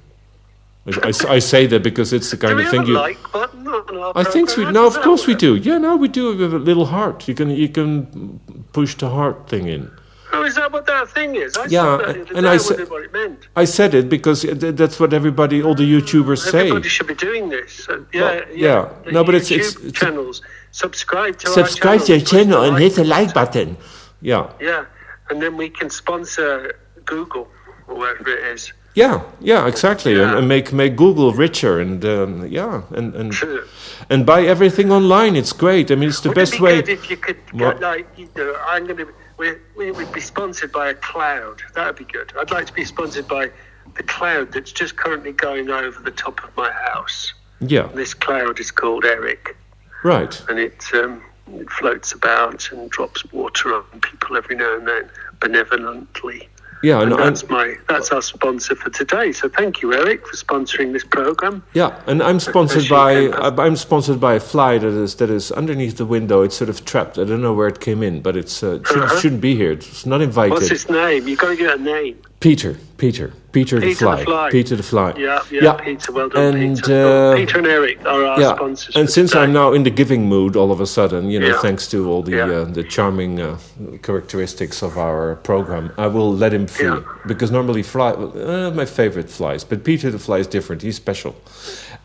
I, 0.86 1.08
I- 1.08 1.34
I 1.36 1.38
say 1.40 1.66
that 1.66 1.82
because 1.82 2.12
it's 2.12 2.30
the 2.30 2.36
kind 2.36 2.56
we 2.56 2.62
of 2.62 2.66
have 2.66 2.72
thing 2.72 2.86
you. 2.86 2.94
like 2.94 3.18
button 3.32 3.66
on 3.66 3.96
our 3.98 4.12
I 4.14 4.24
think 4.24 4.56
we 4.56 4.70
no, 4.70 4.86
of 4.86 4.96
course 5.02 5.26
we 5.26 5.34
do. 5.34 5.56
Yeah, 5.56 5.78
no, 5.78 5.96
we 5.96 6.08
do 6.08 6.36
with 6.36 6.54
a 6.54 6.58
little 6.58 6.86
heart. 6.86 7.26
You 7.28 7.34
can 7.34 7.50
you 7.50 7.68
can 7.68 8.38
push 8.72 8.94
the 8.94 9.08
heart 9.10 9.48
thing 9.48 9.66
in. 9.68 9.90
Oh, 10.32 10.44
is 10.44 10.54
that 10.56 10.70
what 10.72 10.86
that 10.86 11.08
thing 11.08 11.34
is? 11.36 11.56
I 11.56 11.64
Yeah, 11.66 11.82
saw 11.82 11.96
that 11.98 12.14
the 12.14 12.20
other 12.22 12.36
and. 12.38 12.46
I 12.48 12.56
said- 12.58 12.88
what 12.90 13.02
it 13.04 13.12
meant. 13.12 13.48
I 13.56 13.64
said 13.64 13.94
it 13.94 14.08
because 14.08 14.42
that's 14.42 15.00
what 15.00 15.12
everybody, 15.12 15.62
all 15.62 15.74
the 15.74 15.88
YouTubers 15.94 16.42
say. 16.50 16.60
Everybody 16.68 16.88
should 16.88 17.06
be 17.06 17.14
doing 17.14 17.48
this. 17.48 17.72
So, 17.84 18.04
yeah, 18.12 18.20
Well, 18.22 18.34
yeah. 18.52 18.88
yeah. 19.06 19.12
No, 19.12 19.24
but 19.24 19.34
it's- 19.36 19.50
it's- 19.50 19.76
it's- 19.76 19.92
channels. 19.92 20.42
Subscribe 20.72 21.38
to 21.38 21.46
Subscribe 21.48 22.00
our 22.00 22.06
to 22.06 22.12
your 22.16 22.20
channel. 22.32 22.58
channel 22.58 22.62
and 22.64 22.78
hit 22.84 22.94
the 22.96 23.04
like 23.04 23.26
like 23.26 23.34
button. 23.34 23.76
Yeah, 24.20 24.50
Yeah, 24.60 24.84
and 25.30 25.40
then 25.42 25.56
we 25.56 25.68
can 25.78 25.88
sponsor 25.90 26.74
Google 27.04 27.48
or 27.88 27.94
whatever 28.00 28.30
it 28.30 28.44
is. 28.54 28.72
Yeah, 28.96 29.20
yeah, 29.40 29.66
exactly, 29.68 30.12
And, 30.12 30.30
Yeah. 30.30 30.38
and 30.38 30.48
make 30.48 30.72
make 30.72 30.96
Google 30.96 31.32
richer, 31.32 31.78
and 31.80 32.04
um, 32.04 32.46
yeah, 32.58 32.82
and 32.98 33.14
and 33.14 33.32
Sure. 33.34 33.62
and 34.10 34.24
buy 34.26 34.40
everything 34.54 34.90
online. 34.90 35.36
It's 35.36 35.52
great. 35.52 35.90
I 35.90 35.94
mean, 35.94 36.08
it's 36.08 36.20
the 36.20 36.30
Would 36.30 36.40
best 36.40 36.54
it 36.54 36.58
be 36.58 36.64
way. 36.64 36.76
good 36.82 36.88
if 36.98 37.10
you 37.10 37.16
could 37.16 37.36
get 37.56 37.80
like 37.80 38.06
you 38.16 38.28
know 38.36 38.54
I'm 38.72 38.84
going 38.86 38.96
to 39.04 39.08
we 39.38 39.46
we 39.76 39.90
would 39.92 40.12
be 40.12 40.20
sponsored 40.20 40.72
by 40.72 40.86
a 40.90 40.94
cloud. 40.94 41.56
That 41.74 41.86
would 41.86 41.96
be 42.06 42.12
good. 42.18 42.32
I'd 42.40 42.50
like 42.50 42.66
to 42.66 42.72
be 42.72 42.84
sponsored 42.84 43.28
by 43.28 43.50
the 43.98 44.02
cloud 44.02 44.52
that's 44.52 44.72
just 44.80 44.96
currently 44.96 45.32
going 45.32 45.68
over 45.70 45.98
the 46.02 46.10
top 46.24 46.42
of 46.44 46.50
my 46.56 46.70
house. 46.92 47.32
Yeah, 47.60 47.86
This 47.94 48.14
cloud 48.14 48.60
is 48.60 48.70
called 48.70 49.04
Eric, 49.04 49.56
right. 50.04 50.34
and 50.48 50.58
it 50.58 50.80
um, 50.94 51.22
it 51.62 51.70
floats 51.70 52.12
about 52.12 52.70
and 52.72 52.90
drops 52.90 53.20
water 53.32 53.74
on 53.74 53.84
people 54.00 54.36
every 54.36 54.56
now 54.56 54.72
and 54.76 54.86
then 54.86 55.04
benevolently. 55.40 56.48
Yeah, 56.82 57.00
And 57.02 57.12
and, 57.12 57.22
that's 57.22 57.48
my 57.48 57.76
that's 57.88 58.10
our 58.10 58.22
sponsor 58.22 58.74
for 58.76 58.90
today. 58.90 59.32
So 59.32 59.48
thank 59.48 59.82
you, 59.82 59.92
Eric, 59.94 60.26
for 60.26 60.36
sponsoring 60.36 60.92
this 60.92 61.04
program. 61.04 61.62
yeah, 61.74 61.98
and 62.06 62.22
I'm 62.22 62.38
sponsored 62.40 62.88
by 62.88 63.30
I'm 63.66 63.76
sponsored 63.76 64.20
by 64.20 64.34
a 64.34 64.40
fly 64.40 64.78
that 64.78 64.88
is 64.88 65.14
that 65.16 65.30
is 65.30 65.50
underneath 65.52 65.96
the 65.96 66.06
window. 66.06 66.42
It's 66.42 66.56
sort 66.56 66.70
of 66.70 66.84
trapped. 66.84 67.18
I 67.18 67.24
don't 67.24 67.42
know 67.42 67.54
where 67.54 67.68
it 67.68 67.80
came 67.80 68.02
in, 68.02 68.20
but 68.20 68.36
it's 68.36 68.62
uh, 68.62 68.66
it 68.80 68.86
shouldn't, 68.86 69.04
Uh-huh. 69.06 69.20
shouldn't 69.20 69.40
be 69.40 69.54
here. 69.56 69.72
It's 69.72 70.04
not 70.06 70.20
invited. 70.20 70.52
What's 70.52 70.70
its 70.70 70.88
name? 70.88 71.26
You've 71.28 71.38
got 71.38 71.48
to 71.48 71.56
get 71.56 71.78
a 71.78 71.82
name. 71.82 72.16
Peter, 72.40 72.76
Peter, 72.98 73.30
Peter, 73.52 73.78
the, 73.78 73.92
fly. 73.94 74.16
the 74.20 74.24
Fly. 74.24 74.50
Peter 74.50 74.74
the 74.76 74.82
Fly. 74.82 75.12
Yeah, 75.18 75.42
yeah, 75.50 75.74
Peter. 75.74 76.12
Well 76.12 76.30
done, 76.30 76.54
and, 76.56 76.76
Peter. 76.76 77.06
Uh, 77.06 77.36
Peter 77.36 77.58
and 77.58 77.66
Eric 77.66 77.98
are 78.06 78.24
our 78.24 78.40
yeah, 78.40 78.54
sponsors. 78.56 78.96
and 78.96 79.10
since 79.10 79.32
today. 79.32 79.42
I'm 79.42 79.52
now 79.52 79.72
in 79.74 79.82
the 79.82 79.90
giving 79.90 80.26
mood, 80.28 80.56
all 80.56 80.72
of 80.72 80.80
a 80.80 80.86
sudden, 80.86 81.28
you 81.30 81.38
know, 81.38 81.48
Yeah. 81.48 81.60
thanks 81.60 81.86
to 81.88 82.08
all 82.10 82.22
the 82.22 82.36
Yeah. 82.36 82.44
uh, 82.60 82.64
the 82.64 82.82
charming 82.84 83.38
uh, 83.40 83.58
characteristics 84.02 84.82
of 84.82 84.96
our 84.96 85.36
program, 85.36 85.90
I 85.98 86.06
will 86.06 86.32
let 86.34 86.52
him 86.54 86.66
free 86.66 86.86
Yeah. 86.88 87.00
because 87.26 87.50
normally 87.52 87.82
fly, 87.82 88.10
uh, 88.12 88.70
my 88.74 88.86
favorite 88.86 89.28
flies, 89.30 89.62
but 89.64 89.84
Peter 89.84 90.10
the 90.10 90.18
Fly 90.18 90.38
is 90.38 90.46
different. 90.46 90.80
He's 90.82 90.96
special, 90.96 91.34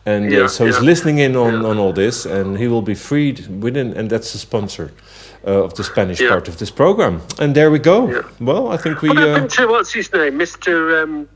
and 0.04 0.26
uh, 0.32 0.36
Yeah, 0.36 0.46
so 0.48 0.66
he's 0.66 0.80
listening 0.80 1.18
in 1.18 1.36
on, 1.36 1.62
Yeah. 1.62 1.68
on 1.70 1.78
all 1.78 1.92
this, 1.94 2.26
and 2.26 2.58
he 2.58 2.68
will 2.68 2.82
be 2.82 2.94
freed 2.94 3.46
within, 3.62 3.94
and 3.96 4.10
that's 4.10 4.32
the 4.32 4.38
sponsor. 4.38 4.90
Uh, 5.44 5.64
of 5.64 5.72
the 5.74 5.82
Spanish 5.82 6.20
Yeah. 6.20 6.28
part 6.30 6.48
of 6.48 6.56
this 6.56 6.70
program, 6.70 7.20
and 7.40 7.52
there 7.54 7.68
we 7.70 7.78
go. 7.80 8.08
Yeah. 8.08 8.22
Well, 8.40 8.64
I 8.74 8.76
think 8.76 9.02
we. 9.02 9.08
What 9.08 9.18
Uh, 9.18 9.26
happened 9.26 9.50
to 9.50 9.66
what's 9.66 9.92
his 9.92 10.08
name, 10.12 10.36
Mister 10.36 11.02
um, 11.02 11.26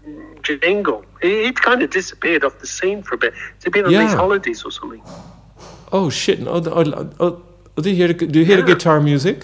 Jingle? 0.45 1.05
He, 1.23 1.29
he'd 1.45 1.61
kind 1.61 1.83
of 1.83 1.91
disappeared 1.91 2.45
off 2.45 2.55
the 2.61 2.67
scene 2.67 3.03
for 3.03 3.15
a 3.17 3.19
bit. 3.19 3.33
Has 3.35 3.65
he 3.65 3.71
been 3.71 3.85
on 3.87 3.91
Yeah. 3.91 4.05
these 4.07 4.15
holidays 4.15 4.63
or 4.65 4.71
something? 4.71 5.03
oh 5.91 6.09
shit! 6.11 6.39
Oh, 6.47 6.63
oh, 6.67 6.85
oh, 7.21 7.43
oh, 7.77 7.83
do 7.83 7.91
you 7.91 7.97
hear 7.97 8.09
the, 8.13 8.27
do 8.27 8.39
you 8.39 8.45
hear 8.45 8.59
the 8.63 8.75
guitar 8.75 9.01
music? 9.01 9.39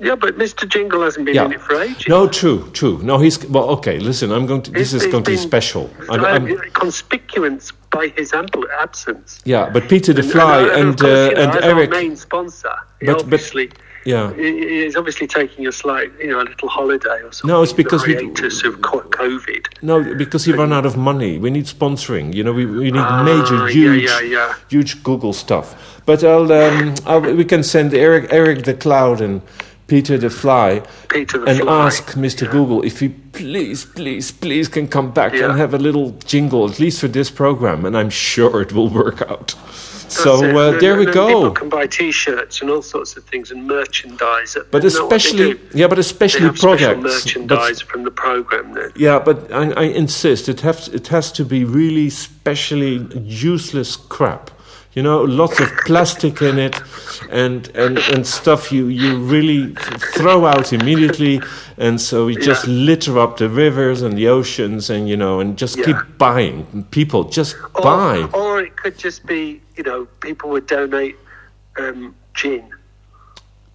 Yeah, 0.00 0.16
but 0.16 0.36
Mister 0.36 0.66
Jingle 0.66 1.02
hasn't 1.02 1.24
been 1.26 1.36
Yeah. 1.36 1.44
in 1.46 1.52
it 1.52 1.60
for 1.60 1.80
ages. 1.80 2.08
No, 2.08 2.26
true, 2.28 2.68
true. 2.72 2.98
No, 3.02 3.18
he's 3.18 3.44
well. 3.46 3.68
Okay, 3.78 3.98
listen. 4.00 4.32
I'm 4.32 4.46
going 4.46 4.62
to. 4.62 4.70
This 4.72 4.90
He's- 4.90 5.04
is 5.04 5.12
going 5.12 5.22
to 5.24 5.30
be 5.30 5.36
special. 5.36 5.88
I'm, 6.10 6.24
I'm, 6.24 6.58
conspicuous 6.72 7.70
by 7.90 8.08
his 8.16 8.32
ample 8.32 8.64
absence. 8.80 9.40
yeah, 9.44 9.70
but 9.70 9.88
Peter 9.88 10.12
the 10.12 10.22
And- 10.22 10.30
Fly 10.32 10.58
and, 10.62 11.00
and 11.00 11.02
uh, 11.02 11.40
and 11.42 11.50
our 11.52 11.62
Eric. 11.62 11.90
main 11.90 12.16
sponsor, 12.16 12.74
But- 13.00 13.06
but- 13.06 13.22
obviously. 13.22 13.70
Yeah, 14.06 14.34
he- 14.34 14.82
He's 14.82 14.96
obviously 14.96 15.26
taking 15.26 15.66
a 15.66 15.72
slight, 15.72 16.10
you 16.20 16.28
know, 16.30 16.38
a 16.38 16.44
little 16.52 16.68
holiday 16.68 17.22
or 17.22 17.32
something. 17.32 17.48
No, 17.48 17.62
it's 17.62 17.72
because 17.72 18.06
we- 18.06 18.14
hiatus 18.14 18.62
of 18.62 18.74
COVID. 18.80 19.62
no, 19.80 20.02
because 20.14 20.44
he 20.44 20.52
run 20.52 20.72
out 20.74 20.84
of 20.84 20.94
money. 20.98 21.38
We 21.38 21.48
need 21.48 21.64
sponsoring. 21.64 22.34
You 22.34 22.44
know, 22.44 22.52
we, 22.52 22.66
we 22.66 22.90
need 22.90 23.00
Ah, 23.00 23.22
major, 23.22 23.60
yeah, 23.66 23.72
huge, 23.72 24.02
yeah, 24.10 24.20
yeah. 24.20 24.54
huge 24.68 25.02
Google 25.02 25.32
stuff. 25.32 25.66
But 26.04 26.22
I'll, 26.22 26.52
um, 26.52 26.94
I'll, 27.06 27.22
we 27.22 27.46
can 27.46 27.62
send 27.62 27.94
Eric, 27.94 28.26
Eric 28.30 28.64
the 28.64 28.74
Cloud 28.74 29.22
and 29.22 29.40
Peter 29.86 30.16
the 30.18 30.30
Fly 30.30 30.82
Peter 31.08 31.38
the 31.38 31.46
and 31.50 31.58
Fly. 31.60 31.86
ask 31.86 32.12
Mr. 32.14 32.50
Google 32.50 32.82
if 32.82 33.00
he 33.00 33.08
please, 33.08 33.84
please, 33.84 34.30
please 34.32 34.68
can 34.68 34.88
come 34.88 35.10
back 35.12 35.32
Yeah. 35.34 35.50
and 35.50 35.58
have 35.58 35.74
a 35.74 35.78
little 35.78 36.10
jingle, 36.24 36.70
at 36.70 36.78
least 36.78 37.00
for 37.00 37.08
this 37.08 37.30
program, 37.30 37.84
and 37.84 37.96
I'm 37.96 38.10
sure 38.10 38.62
it 38.62 38.72
will 38.72 38.88
work 38.88 39.20
out. 39.22 39.54
That's 39.56 40.22
So 40.22 40.32
uh, 40.36 40.70
And 40.72 40.80
there 40.80 40.96
we 40.96 41.04
then 41.06 41.14
People 41.14 41.42
go. 41.42 41.50
can 41.52 41.68
buy 41.68 41.86
T-shirts 41.86 42.60
and 42.62 42.70
all 42.70 42.82
sorts 42.82 43.16
of 43.16 43.24
things 43.24 43.50
and 43.50 43.66
merchandise. 43.66 44.56
But 44.70 44.84
especially, 44.84 45.58
yeah, 45.74 45.88
but 45.88 45.98
especially 45.98 46.50
products. 46.50 47.02
But, 47.02 47.02
merchandise 47.02 47.80
from 47.82 48.04
the 48.04 48.10
program. 48.10 48.74
Then. 48.74 48.90
yeah, 48.96 49.18
but 49.18 49.50
I, 49.52 49.70
I 49.72 49.84
insist 49.84 50.48
it 50.48 50.60
has 50.60 50.88
it 50.88 51.08
has 51.08 51.32
to 51.32 51.44
be 51.44 51.64
really 51.64 52.10
specially 52.10 52.94
useless 53.48 53.96
crap. 53.96 54.50
You 54.94 55.02
know, 55.02 55.22
lots 55.24 55.58
of 55.60 55.68
plastic 55.86 56.40
in 56.40 56.58
it, 56.58 56.80
and 57.30 57.68
and 57.74 57.98
and 57.98 58.24
stuff 58.26 58.70
you 58.70 58.86
you 58.86 59.18
really 59.18 59.74
throw 60.16 60.46
out 60.46 60.72
immediately, 60.72 61.40
and 61.78 62.00
so 62.00 62.26
we 62.26 62.36
just 62.36 62.66
Yeah. 62.66 62.74
litter 62.86 63.18
up 63.18 63.36
the 63.38 63.48
rivers 63.48 64.02
and 64.02 64.16
the 64.16 64.28
oceans, 64.28 64.90
and 64.90 65.08
you 65.08 65.16
know, 65.16 65.40
and 65.40 65.56
just 65.58 65.76
Yeah. 65.78 65.84
keep 65.86 65.96
buying. 66.18 66.84
People 66.90 67.24
just 67.24 67.56
Or, 67.74 67.82
buy. 67.82 68.28
or 68.32 68.60
it 68.60 68.76
could 68.76 68.96
just 68.96 69.26
be, 69.26 69.60
you 69.76 69.82
know, 69.82 70.06
people 70.20 70.50
would 70.50 70.66
donate 70.68 71.16
um, 71.76 72.14
gin. 72.34 72.62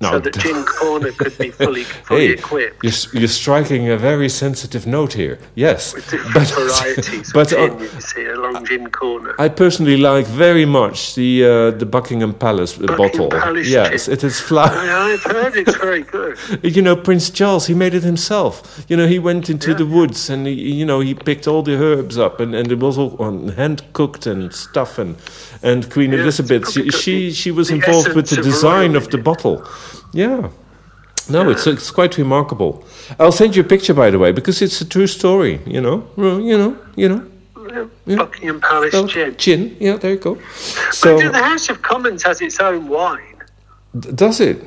No, 0.01 0.11
so 0.11 0.19
that 0.19 0.33
gin 0.39 0.63
corner 0.79 1.11
could 1.11 1.37
be 1.37 1.51
fully, 1.51 1.83
fully 2.07 2.27
Hey, 2.27 2.33
equipped. 2.33 2.81
you're, 2.83 2.93
you're 3.19 3.27
striking 3.27 3.89
a 3.89 3.97
very 3.97 4.29
sensitive 4.29 4.87
note 4.87 5.11
here. 5.13 5.37
Yes, 5.55 5.93
With 5.93 6.09
different 6.09 6.33
but 6.33 6.47
varieties 6.55 7.33
but 7.33 7.51
of 7.51 7.59
uh, 7.59 7.67
gin, 7.67 7.79
you 7.95 8.01
see, 8.01 8.25
along 8.25 8.65
gin 8.65 8.89
corner. 8.91 9.35
I 9.37 9.49
personally 9.49 9.97
like 9.97 10.25
very 10.25 10.65
much 10.65 11.15
the 11.15 11.43
uh, 11.43 11.71
the 11.71 11.85
Buckingham 11.85 12.33
Palace 12.33 12.79
uh, 12.79 12.85
bottle. 12.95 13.29
Palace 13.29 13.67
yes, 13.67 14.05
gin. 14.05 14.13
it 14.13 14.23
is 14.23 14.39
fly. 14.39 14.67
I- 14.71 15.09
I've 15.13 15.23
heard 15.23 15.55
it's 15.57 15.75
very 15.75 16.03
good. 16.03 16.37
You 16.63 16.81
know, 16.81 16.95
Prince 16.95 17.29
Charles, 17.29 17.67
he 17.67 17.73
made 17.73 17.93
it 17.93 18.03
himself. 18.03 18.85
You 18.87 18.95
know, 18.95 19.07
he 19.07 19.19
went 19.19 19.49
into 19.49 19.71
Yeah. 19.71 19.77
the 19.77 19.85
woods 19.85 20.29
and 20.29 20.47
he, 20.47 20.53
you 20.53 20.85
know 20.85 21.01
he 21.01 21.13
picked 21.13 21.45
all 21.47 21.61
the 21.63 21.75
herbs 21.75 22.17
up, 22.17 22.39
and, 22.39 22.55
and 22.55 22.71
it 22.71 22.79
was 22.79 22.97
all 22.97 23.17
on 23.19 23.49
hand 23.49 23.81
cooked 23.93 24.25
and 24.27 24.53
stuff. 24.53 24.97
And 24.97 25.15
and 25.61 25.89
Queen 25.91 26.11
Yeah, 26.13 26.21
Elizabeth, 26.21 26.71
she, 26.71 26.89
she 26.89 27.31
she 27.33 27.51
was 27.51 27.69
involved 27.69 28.13
with 28.15 28.29
the 28.29 28.41
design 28.41 28.95
of 28.95 29.09
the 29.09 29.17
bottle. 29.17 29.61
Yeah. 30.13 30.49
No, 31.29 31.49
it's 31.49 31.67
it's 31.67 31.91
quite 31.91 32.17
remarkable. 32.17 32.83
I'll 33.19 33.31
send 33.31 33.55
you 33.55 33.61
a 33.61 33.65
picture, 33.67 33.93
by 33.93 34.09
the 34.11 34.17
way, 34.17 34.31
because 34.31 34.61
it's 34.63 34.81
a 34.81 34.85
true 34.85 35.07
story. 35.07 35.61
You 35.67 35.81
know, 35.81 36.03
you 36.17 36.57
know, 36.57 36.75
you 36.95 37.09
know. 37.09 37.21
Yeah. 38.07 38.15
Buckingham 38.17 38.59
Palace 38.61 38.93
Well, 38.93 39.05
gin. 39.05 39.35
gin. 39.37 39.75
Yeah, 39.79 39.97
there 39.97 40.11
you 40.13 40.17
go. 40.17 40.35
But 40.35 40.93
So 40.95 41.19
the 41.19 41.37
House 41.37 41.69
of 41.69 41.81
Commons 41.83 42.23
has 42.23 42.41
its 42.41 42.59
own 42.59 42.87
wine. 42.87 43.35
d- 43.99 44.09
does 44.15 44.39
it? 44.39 44.57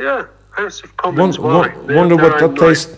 Yeah, 0.00 0.24
House 0.50 0.82
of 0.82 0.96
Commons 0.96 1.38
Won- 1.38 1.54
wine. 1.54 1.94
Wonder 1.96 2.16
what 2.16 2.38
that 2.40 2.56
tastes- 2.56 2.96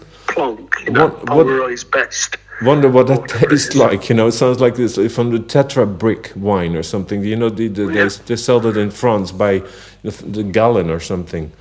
you 0.87 0.93
know, 0.93 1.09
What- 1.09 1.47
what- 1.47 1.91
best. 1.91 2.37
Wonder 2.63 2.89
what 2.89 3.07
that 3.09 3.29
tastes 3.51 3.75
like. 3.77 4.09
You 4.09 4.15
know, 4.17 4.29
it 4.29 4.33
sounds 4.33 4.61
like 4.61 4.77
this 4.77 4.97
from 5.15 5.31
the 5.31 5.39
Tetra 5.39 5.87
Brik 5.87 6.33
wine 6.35 6.75
or 6.75 6.83
something. 6.83 7.23
You 7.23 7.37
know, 7.37 7.51
the, 7.51 7.69
the, 7.69 7.83
Yeah. 7.83 8.05
they, 8.05 8.09
they 8.29 8.37
sell 8.37 8.61
that 8.61 8.79
in 8.79 8.91
France 8.91 9.31
by 9.31 9.63
the, 10.03 10.11
the 10.27 10.43
gallon 10.43 10.89
or 10.89 10.99
something. 11.01 11.53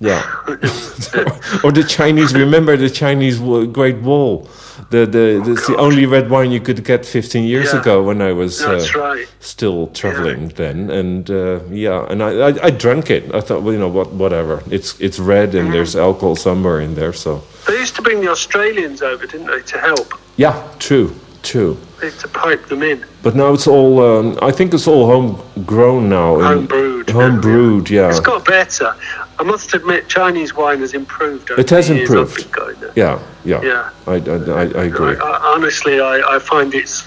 Yeah, 0.00 0.22
or 1.64 1.72
the 1.72 1.84
Chinese. 1.88 2.34
Remember 2.34 2.76
the 2.76 2.90
Chinese 2.90 3.38
Great 3.72 3.96
Wall? 4.02 4.48
The 4.90 5.06
the 5.06 5.42
that's 5.46 5.66
the 5.66 5.76
only 5.76 6.04
red 6.04 6.28
wine 6.30 6.50
you 6.50 6.60
could 6.60 6.84
get 6.84 7.06
15 7.06 7.44
years 7.44 7.72
Yeah. 7.72 7.80
ago 7.80 8.02
when 8.02 8.20
I 8.20 8.32
was 8.32 8.60
uh, 8.60 8.80
right. 8.96 9.26
still 9.40 9.86
traveling 9.88 10.48
then. 10.56 10.90
And 10.90 11.30
uh, 11.30 11.60
yeah, 11.70 12.06
and 12.10 12.22
I, 12.22 12.48
I 12.48 12.66
I 12.66 12.70
drank 12.70 13.08
it. 13.10 13.22
I 13.34 13.40
thought, 13.40 13.62
well, 13.62 13.72
you 13.72 13.78
know 13.78 13.88
what, 13.88 14.12
whatever. 14.12 14.62
It's 14.70 14.98
it's 15.00 15.18
red 15.18 15.54
and 15.54 15.72
there's 15.72 15.94
alcohol 15.96 16.36
somewhere 16.36 16.80
in 16.80 16.94
there. 16.96 17.12
So 17.12 17.42
They 17.66 17.78
used 17.78 17.94
to 17.96 18.02
bring 18.02 18.20
the 18.20 18.30
Australians 18.30 19.00
over, 19.00 19.26
didn't 19.26 19.46
they, 19.46 19.62
to 19.62 19.78
help? 19.78 20.12
yeah, 20.36 20.54
true, 20.80 21.14
They 21.52 22.06
used 22.06 22.20
to 22.20 22.28
pipe 22.28 22.66
them 22.66 22.82
in. 22.82 23.04
But 23.22 23.34
now 23.36 23.52
it's 23.52 23.66
all. 23.66 24.00
Um, 24.02 24.38
I 24.42 24.50
think 24.50 24.74
it's 24.74 24.86
all 24.86 25.06
homegrown 25.06 26.08
now. 26.08 26.40
Home 26.40 26.66
brewed. 26.66 27.10
Home 27.10 27.40
brewed, 27.40 27.90
yeah. 27.90 28.08
It's 28.10 28.20
got 28.20 28.44
better. 28.44 28.94
I 29.38 29.42
must 29.42 29.74
admit, 29.74 30.08
Chinese 30.08 30.54
wine 30.54 30.80
has 30.80 30.94
improved. 30.94 31.50
It 31.50 31.70
has 31.70 31.90
improved. 31.90 32.38
I've 32.38 32.52
been 32.52 32.76
going. 32.80 32.92
Yeah, 32.96 33.22
yeah. 33.44 33.62
Yeah. 33.62 33.90
I, 34.06 34.14
I, 34.14 34.16
I, 34.16 34.62
I 34.62 34.84
agree. 34.84 35.16
I, 35.16 35.52
honestly, 35.54 36.00
I, 36.00 36.36
I 36.36 36.38
find 36.38 36.74
it's 36.74 37.06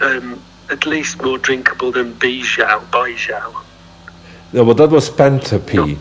um, 0.00 0.42
at 0.70 0.86
least 0.86 1.22
more 1.22 1.38
drinkable 1.38 1.92
than 1.92 2.14
Baijiu. 2.14 2.80
Baijiu. 2.90 3.64
No, 4.52 4.64
well, 4.64 4.74
that 4.74 4.90
was 4.90 5.10
Pantapee. 5.10 5.98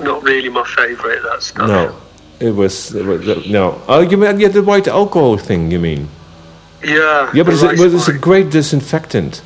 Not 0.00 0.22
really 0.22 0.48
my 0.48 0.64
favourite. 0.64 1.22
That 1.22 1.42
stuff. 1.42 1.68
No, 1.68 1.96
it 2.42 2.54
was, 2.54 2.94
it 2.94 3.04
was 3.04 3.46
no. 3.48 3.80
Oh, 3.88 4.00
you 4.00 4.16
mean 4.16 4.40
yeah, 4.40 4.48
the 4.48 4.62
white 4.62 4.88
alcohol 4.88 5.38
thing? 5.38 5.70
You 5.70 5.78
mean? 5.78 6.08
Yeah. 6.84 7.30
Yeah, 7.32 7.44
but 7.44 7.54
it's 7.54 7.62
but 7.62 7.92
it's 7.92 8.08
a 8.08 8.18
great 8.18 8.50
disinfectant. 8.50 9.42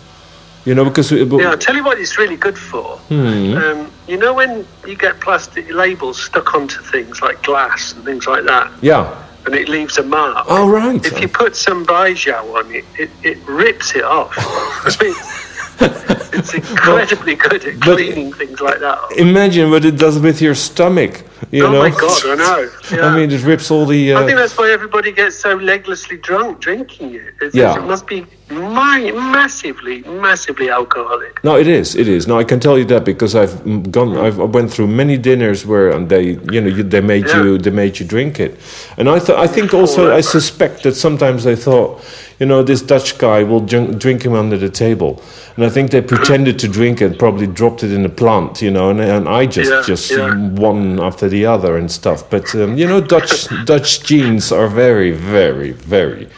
You 0.65 0.75
know, 0.75 0.85
because 0.85 1.11
but- 1.11 1.37
Yeah, 1.37 1.51
I'll 1.51 1.59
tell 1.59 1.77
you 1.77 1.85
what 1.85 1.99
it's 2.01 2.19
really 2.19 2.37
good 2.37 2.59
for. 2.59 2.97
Hmm. 3.09 3.55
Um, 3.55 3.91
you 4.09 4.17
know 4.17 4.35
when 4.35 4.67
you 4.87 4.97
get 4.97 5.21
plastic 5.21 5.71
labels 5.73 6.21
stuck 6.21 6.55
onto 6.55 6.81
things 6.83 7.23
like 7.23 7.43
glass 7.45 7.93
and 7.93 8.05
things 8.05 8.27
like 8.27 8.45
that, 8.45 8.73
yeah. 8.83 9.25
and 9.45 9.55
it 9.55 9.69
leaves 9.69 9.99
a 9.99 10.03
mark. 10.03 10.45
Oh, 10.49 10.69
right. 10.69 11.05
If 11.05 11.21
you 11.21 11.29
put 11.29 11.55
some 11.55 11.87
Baijiu 11.87 12.55
on 12.57 12.75
it, 12.75 12.85
it, 12.99 13.11
it 13.23 13.39
rips 13.47 13.95
it 13.95 14.05
off. 14.05 14.35
It's 15.81 16.55
incredibly 16.73 17.35
good 17.35 17.65
at 17.65 17.81
cleaning 17.81 18.33
things 18.33 18.61
like 18.61 18.81
that. 18.81 18.99
off. 18.99 19.13
Imagine 19.13 19.71
what 19.71 19.85
it 19.85 19.97
does 19.99 20.19
with 20.19 20.41
your 20.41 20.55
stomach. 20.55 21.23
You 21.51 21.67
oh 21.67 21.73
know. 21.73 21.79
my 21.81 21.91
god, 21.91 22.23
I 22.27 22.35
know. 22.35 22.71
Yeah. 22.91 23.07
I 23.07 23.17
mean, 23.17 23.31
it 23.31 23.43
rips 23.45 23.71
all 23.71 23.85
the. 23.87 24.15
I 24.15 24.25
think 24.27 24.33
Uh, 24.39 24.41
that's 24.41 24.57
why 24.57 24.71
everybody 24.71 25.13
gets 25.13 25.37
so 25.37 25.59
leglessly 25.59 26.21
drunk 26.23 26.61
drinking 26.61 27.15
it. 27.15 27.35
It's, 27.41 27.55
Yeah. 27.55 27.77
It 27.79 27.85
must 27.85 28.07
be 28.07 28.27
mi- 28.51 29.13
massively, 29.13 30.03
massively 30.03 30.71
alcoholic. 30.71 31.43
no, 31.45 31.57
it 31.57 31.67
is. 31.67 31.95
It 31.95 32.09
is. 32.09 32.27
No, 32.27 32.39
I 32.39 32.45
can 32.45 32.59
tell 32.61 32.79
you 32.79 32.85
that 32.87 33.05
because 33.05 33.35
I've 33.35 33.55
mm, 33.65 33.91
gone. 33.91 34.17
I've 34.17 34.41
I 34.41 34.45
went 34.45 34.71
through 34.73 34.87
many 34.89 35.17
dinners 35.19 35.67
where 35.67 35.91
and 35.91 36.09
they, 36.09 36.39
you 36.53 36.61
know, 36.63 36.69
you, 36.77 36.83
they 36.83 37.01
made 37.03 37.27
Yeah. 37.27 37.43
you, 37.43 37.59
they 37.59 37.71
made 37.71 37.99
you 38.01 38.07
drink 38.07 38.41
it, 38.41 38.59
and 38.99 39.09
I 39.09 39.19
thought. 39.19 39.39
I 39.39 39.47
think 39.47 39.75
also, 39.75 40.15
I 40.17 40.23
suspect 40.23 40.83
that 40.85 40.95
sometimes 40.97 41.45
they 41.45 41.57
thought, 41.57 42.03
you 42.39 42.47
know, 42.47 42.63
this 42.63 42.83
Dutch 42.83 43.19
guy 43.19 43.43
will 43.43 43.61
drink, 43.61 43.99
drink 43.99 44.23
him 44.23 44.35
under 44.35 44.59
the 44.59 44.69
table, 44.69 45.23
and 45.57 45.65
I 45.65 45.69
think 45.71 45.91
they 45.91 46.03
pretended 46.03 46.59
to 46.59 46.69
drink 46.69 47.01
it, 47.01 47.19
probably 47.19 47.47
dropped 47.47 47.83
it 47.83 47.93
in 47.93 48.05
a 48.05 48.09
plant, 48.11 48.61
you 48.61 48.71
know, 48.71 48.91
and 48.91 49.01
and 49.01 49.29
I 49.29 49.47
just 49.47 49.71
Yeah, 49.71 49.83
just 49.87 50.11
yeah. 50.11 50.35
one 50.35 51.01
after 51.01 51.29
the 51.29 51.47
other 51.47 51.77
and 51.79 51.91
stuff. 51.91 52.29
But 52.29 52.55
um, 52.55 52.77
you 52.77 52.87
know, 52.87 53.01
Dutch 53.01 53.49
Dutch 53.65 54.03
genes 54.03 54.53
are 54.53 54.69
very, 54.69 55.13
very, 55.13 55.73
very 55.73 56.29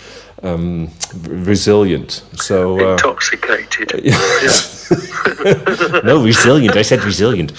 um, 0.43 0.91
resilient. 1.27 2.23
So. 2.35 2.79
Uh, 2.79 2.93
Intoxicated. 2.93 4.05
no, 6.05 6.22
resilient. 6.22 6.77
I 6.77 6.83
said 6.83 7.05
resilient. 7.05 7.53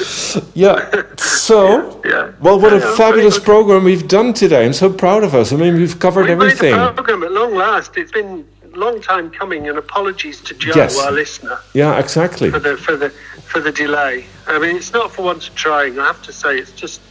Yeah. 0.56 1.04
So, 1.18 2.02
Yeah. 2.06 2.32
well, 2.40 2.60
what 2.60 2.74
a 2.74 2.78
Yeah, 2.80 2.96
fabulous 2.96 3.40
program 3.40 3.84
we've 3.84 4.08
done 4.08 4.34
today. 4.34 4.66
I'm 4.66 4.74
so 4.74 4.90
proud 4.92 5.24
of 5.24 5.34
us. 5.36 5.52
I 5.54 5.56
mean, 5.56 5.76
we've 5.76 6.00
covered 6.00 6.26
We 6.28 6.36
made 6.36 6.44
everything. 6.46 6.76
the 6.76 6.92
program 6.94 7.24
at 7.24 7.32
long 7.32 7.56
last. 7.56 7.98
It's 7.98 8.12
been 8.12 8.46
a 8.74 8.78
long 8.78 9.02
time 9.02 9.30
coming, 9.32 9.68
and 9.70 9.78
apologies 9.78 10.42
to 10.42 10.54
Joe, 10.54 10.74
Yes. 10.76 11.00
our 11.00 11.12
listener, 11.12 11.58
Yeah, 11.74 11.98
exactly. 12.00 12.50
for 12.52 12.60
the 12.60 12.78
for 12.78 12.96
the 12.96 13.12
for 13.52 13.60
the 13.60 13.72
delay. 13.72 14.26
I 14.48 14.60
mean, 14.60 14.76
it's 14.76 14.94
not 14.94 15.12
for 15.12 15.24
want 15.24 15.48
of 15.50 15.56
trying. 15.56 15.98
I 16.00 16.06
have 16.06 16.22
to 16.24 16.34
say, 16.34 16.58
it's 16.58 16.72
just 16.72 17.02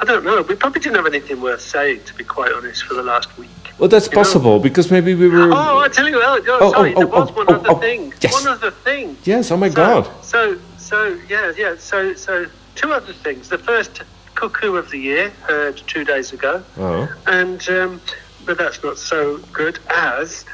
I 0.00 0.04
don't 0.04 0.24
know. 0.24 0.42
We 0.42 0.54
probably 0.56 0.80
didn't 0.80 0.96
have 0.96 1.06
anything 1.06 1.40
worth 1.40 1.60
saying, 1.60 2.02
to 2.04 2.14
be 2.14 2.24
quite 2.24 2.52
honest, 2.52 2.84
for 2.84 2.94
the 2.94 3.02
last 3.02 3.36
week. 3.38 3.48
Well, 3.78 3.88
that's 3.88 4.06
You 4.06 4.12
know- 4.12 4.22
possible 4.22 4.60
because 4.60 4.90
maybe 4.90 5.14
we 5.14 5.28
were. 5.28 5.50
Oh, 5.52 5.78
I 5.78 5.88
tell 5.88 6.08
you 6.08 6.16
what. 6.16 6.42
Oh, 6.48 6.58
Oh, 6.60 6.72
sorry, 6.72 6.94
oh, 6.94 6.98
there 6.98 7.06
was 7.06 7.30
oh, 7.30 7.34
one 7.34 7.46
oh, 7.48 7.54
other 7.54 7.70
oh, 7.70 7.74
thing. 7.76 8.12
yes. 8.20 8.32
One 8.32 8.46
other 8.48 8.70
thing. 8.70 9.16
Yes. 9.24 9.50
Oh 9.50 9.56
my 9.56 9.68
So- 9.68 9.74
God. 9.76 10.24
So, 10.24 10.58
so 10.78 11.18
yeah, 11.28 11.52
yeah. 11.56 11.76
So, 11.78 12.14
so 12.14 12.46
two 12.74 12.92
other 12.92 13.12
things. 13.12 13.48
The 13.48 13.58
first 13.58 14.02
cuckoo 14.34 14.74
of 14.76 14.90
the 14.90 14.98
year 14.98 15.30
heard 15.42 15.76
two 15.86 16.04
days 16.04 16.32
ago, 16.32 16.62
Oh. 16.78 17.08
and 17.26 17.66
um, 17.68 18.00
but 18.44 18.58
that's 18.58 18.82
not 18.82 18.98
so 18.98 19.38
good 19.52 19.78
as 19.90 20.44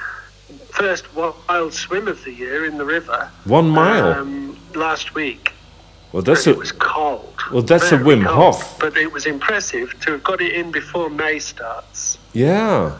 first 0.70 1.04
wild 1.14 1.72
swim 1.74 2.08
of 2.08 2.22
the 2.24 2.32
year 2.32 2.64
in 2.64 2.78
the 2.78 2.84
river 2.84 3.28
One 3.44 3.68
mile. 3.70 4.12
um, 4.12 4.56
last 4.74 5.14
week. 5.14 5.52
Well, 6.12 6.22
that's 6.22 6.46
a. 6.46 6.50
it 6.50 6.58
was 6.58 6.72
cold. 6.72 7.26
Well, 7.52 7.62
that's 7.62 7.90
a 7.92 7.96
Wim 7.98 8.24
cold, 8.24 8.54
Hof. 8.54 8.78
But 8.78 8.96
it 8.96 9.12
was 9.12 9.26
impressive 9.26 9.98
to 10.00 10.12
have 10.12 10.22
got 10.22 10.40
it 10.40 10.52
in 10.54 10.70
before 10.70 11.10
May 11.10 11.38
starts. 11.38 12.18
Yeah. 12.32 12.98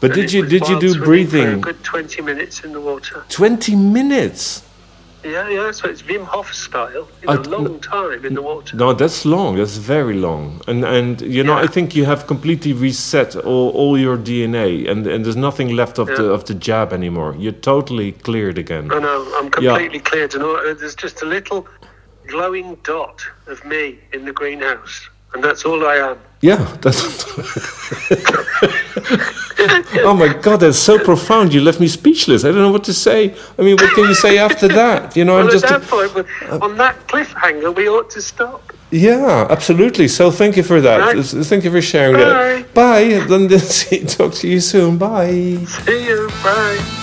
But 0.00 0.10
And 0.12 0.20
did 0.20 0.32
you 0.32 0.46
did 0.46 0.68
you 0.68 0.78
do 0.80 0.90
swimming 0.90 0.98
For 0.98 1.02
a 1.02 1.06
breathing? 1.06 1.60
good 1.60 1.82
twenty 1.84 2.22
minutes 2.22 2.60
in 2.64 2.72
the 2.72 2.80
water. 2.80 3.24
Twenty 3.28 3.76
minutes. 3.76 4.62
Yeah, 5.24 5.48
yeah. 5.48 5.70
So 5.70 5.88
it's 5.88 6.02
Wim 6.02 6.24
Hof 6.24 6.52
style. 6.52 7.06
You 7.22 7.28
I 7.28 7.34
long 7.34 7.78
time 7.78 8.24
in 8.24 8.34
the 8.34 8.42
water. 8.42 8.76
No, 8.76 8.92
that's 8.92 9.24
long. 9.24 9.56
That's 9.56 9.76
very 9.76 10.14
long. 10.14 10.60
And 10.66 10.84
and 10.84 11.20
you 11.20 11.44
know, 11.44 11.56
Yeah. 11.56 11.64
I 11.64 11.68
think 11.68 11.94
you 11.94 12.04
have 12.06 12.26
completely 12.26 12.72
reset 12.72 13.36
all, 13.36 13.70
all 13.70 13.96
your 13.96 14.16
DNA, 14.18 14.88
and, 14.90 15.06
and 15.06 15.24
there's 15.24 15.36
nothing 15.36 15.76
left 15.76 15.98
of 15.98 16.08
the 16.08 16.24
of 16.32 16.44
the 16.44 16.54
jab 16.54 16.92
anymore. 16.92 17.36
You're 17.38 17.60
totally 17.60 18.12
cleared 18.12 18.58
again. 18.58 18.90
I 18.90 18.98
know. 18.98 19.24
I'm 19.38 19.44
Yeah. 19.60 19.70
completely 19.74 20.00
cleared, 20.00 20.34
and 20.34 20.42
all, 20.42 20.56
uh, 20.56 20.74
there's 20.74 20.96
just 20.96 21.22
a 21.22 21.26
little 21.26 21.68
glowing 22.32 22.68
dot 22.82 23.18
of 23.46 23.58
me 23.72 23.82
in 24.14 24.24
the 24.24 24.32
greenhouse, 24.40 24.96
and 25.34 25.44
that's 25.44 25.62
all 25.68 25.80
I 25.86 25.96
am. 26.10 26.16
Yeah, 26.40 26.62
that's. 26.82 27.00
oh 30.08 30.14
my 30.22 30.30
God, 30.46 30.58
that's 30.62 30.78
so 30.90 30.94
profound. 31.10 31.52
You 31.54 31.60
left 31.60 31.78
me 31.78 31.86
speechless. 31.88 32.42
I 32.44 32.48
don't 32.48 32.62
know 32.66 32.72
what 32.72 32.84
to 32.84 32.92
say. 33.06 33.18
I 33.58 33.62
mean, 33.62 33.76
what 33.76 33.92
can 33.94 34.04
you 34.08 34.14
say 34.14 34.38
after 34.38 34.66
that? 34.82 35.14
You 35.16 35.24
know, 35.26 35.36
I'm 35.38 35.44
Well, 35.46 35.52
just. 35.52 35.64
at 35.66 35.82
that 35.82 35.88
point, 35.88 36.14
we- 36.14 36.48
uh, 36.48 36.58
on 36.66 36.76
that 36.78 36.96
cliffhanger, 37.06 37.70
we 37.76 37.86
ought 37.88 38.10
to 38.16 38.20
stop. 38.22 38.62
Yeah, 38.90 39.46
absolutely. 39.48 40.08
So 40.08 40.30
thank 40.30 40.56
you 40.56 40.62
for 40.62 40.80
that. 40.80 40.98
Right. 41.00 41.24
Thank 41.50 41.64
you 41.64 41.70
for 41.70 41.80
sharing 41.80 42.16
that. 42.18 42.74
Bye. 42.74 43.04
Then 43.28 43.48
talk 44.18 44.32
to 44.40 44.48
you 44.48 44.60
soon. 44.60 44.98
Bye. 44.98 45.64
See 45.66 46.06
you. 46.08 46.28
Bye. 46.42 47.01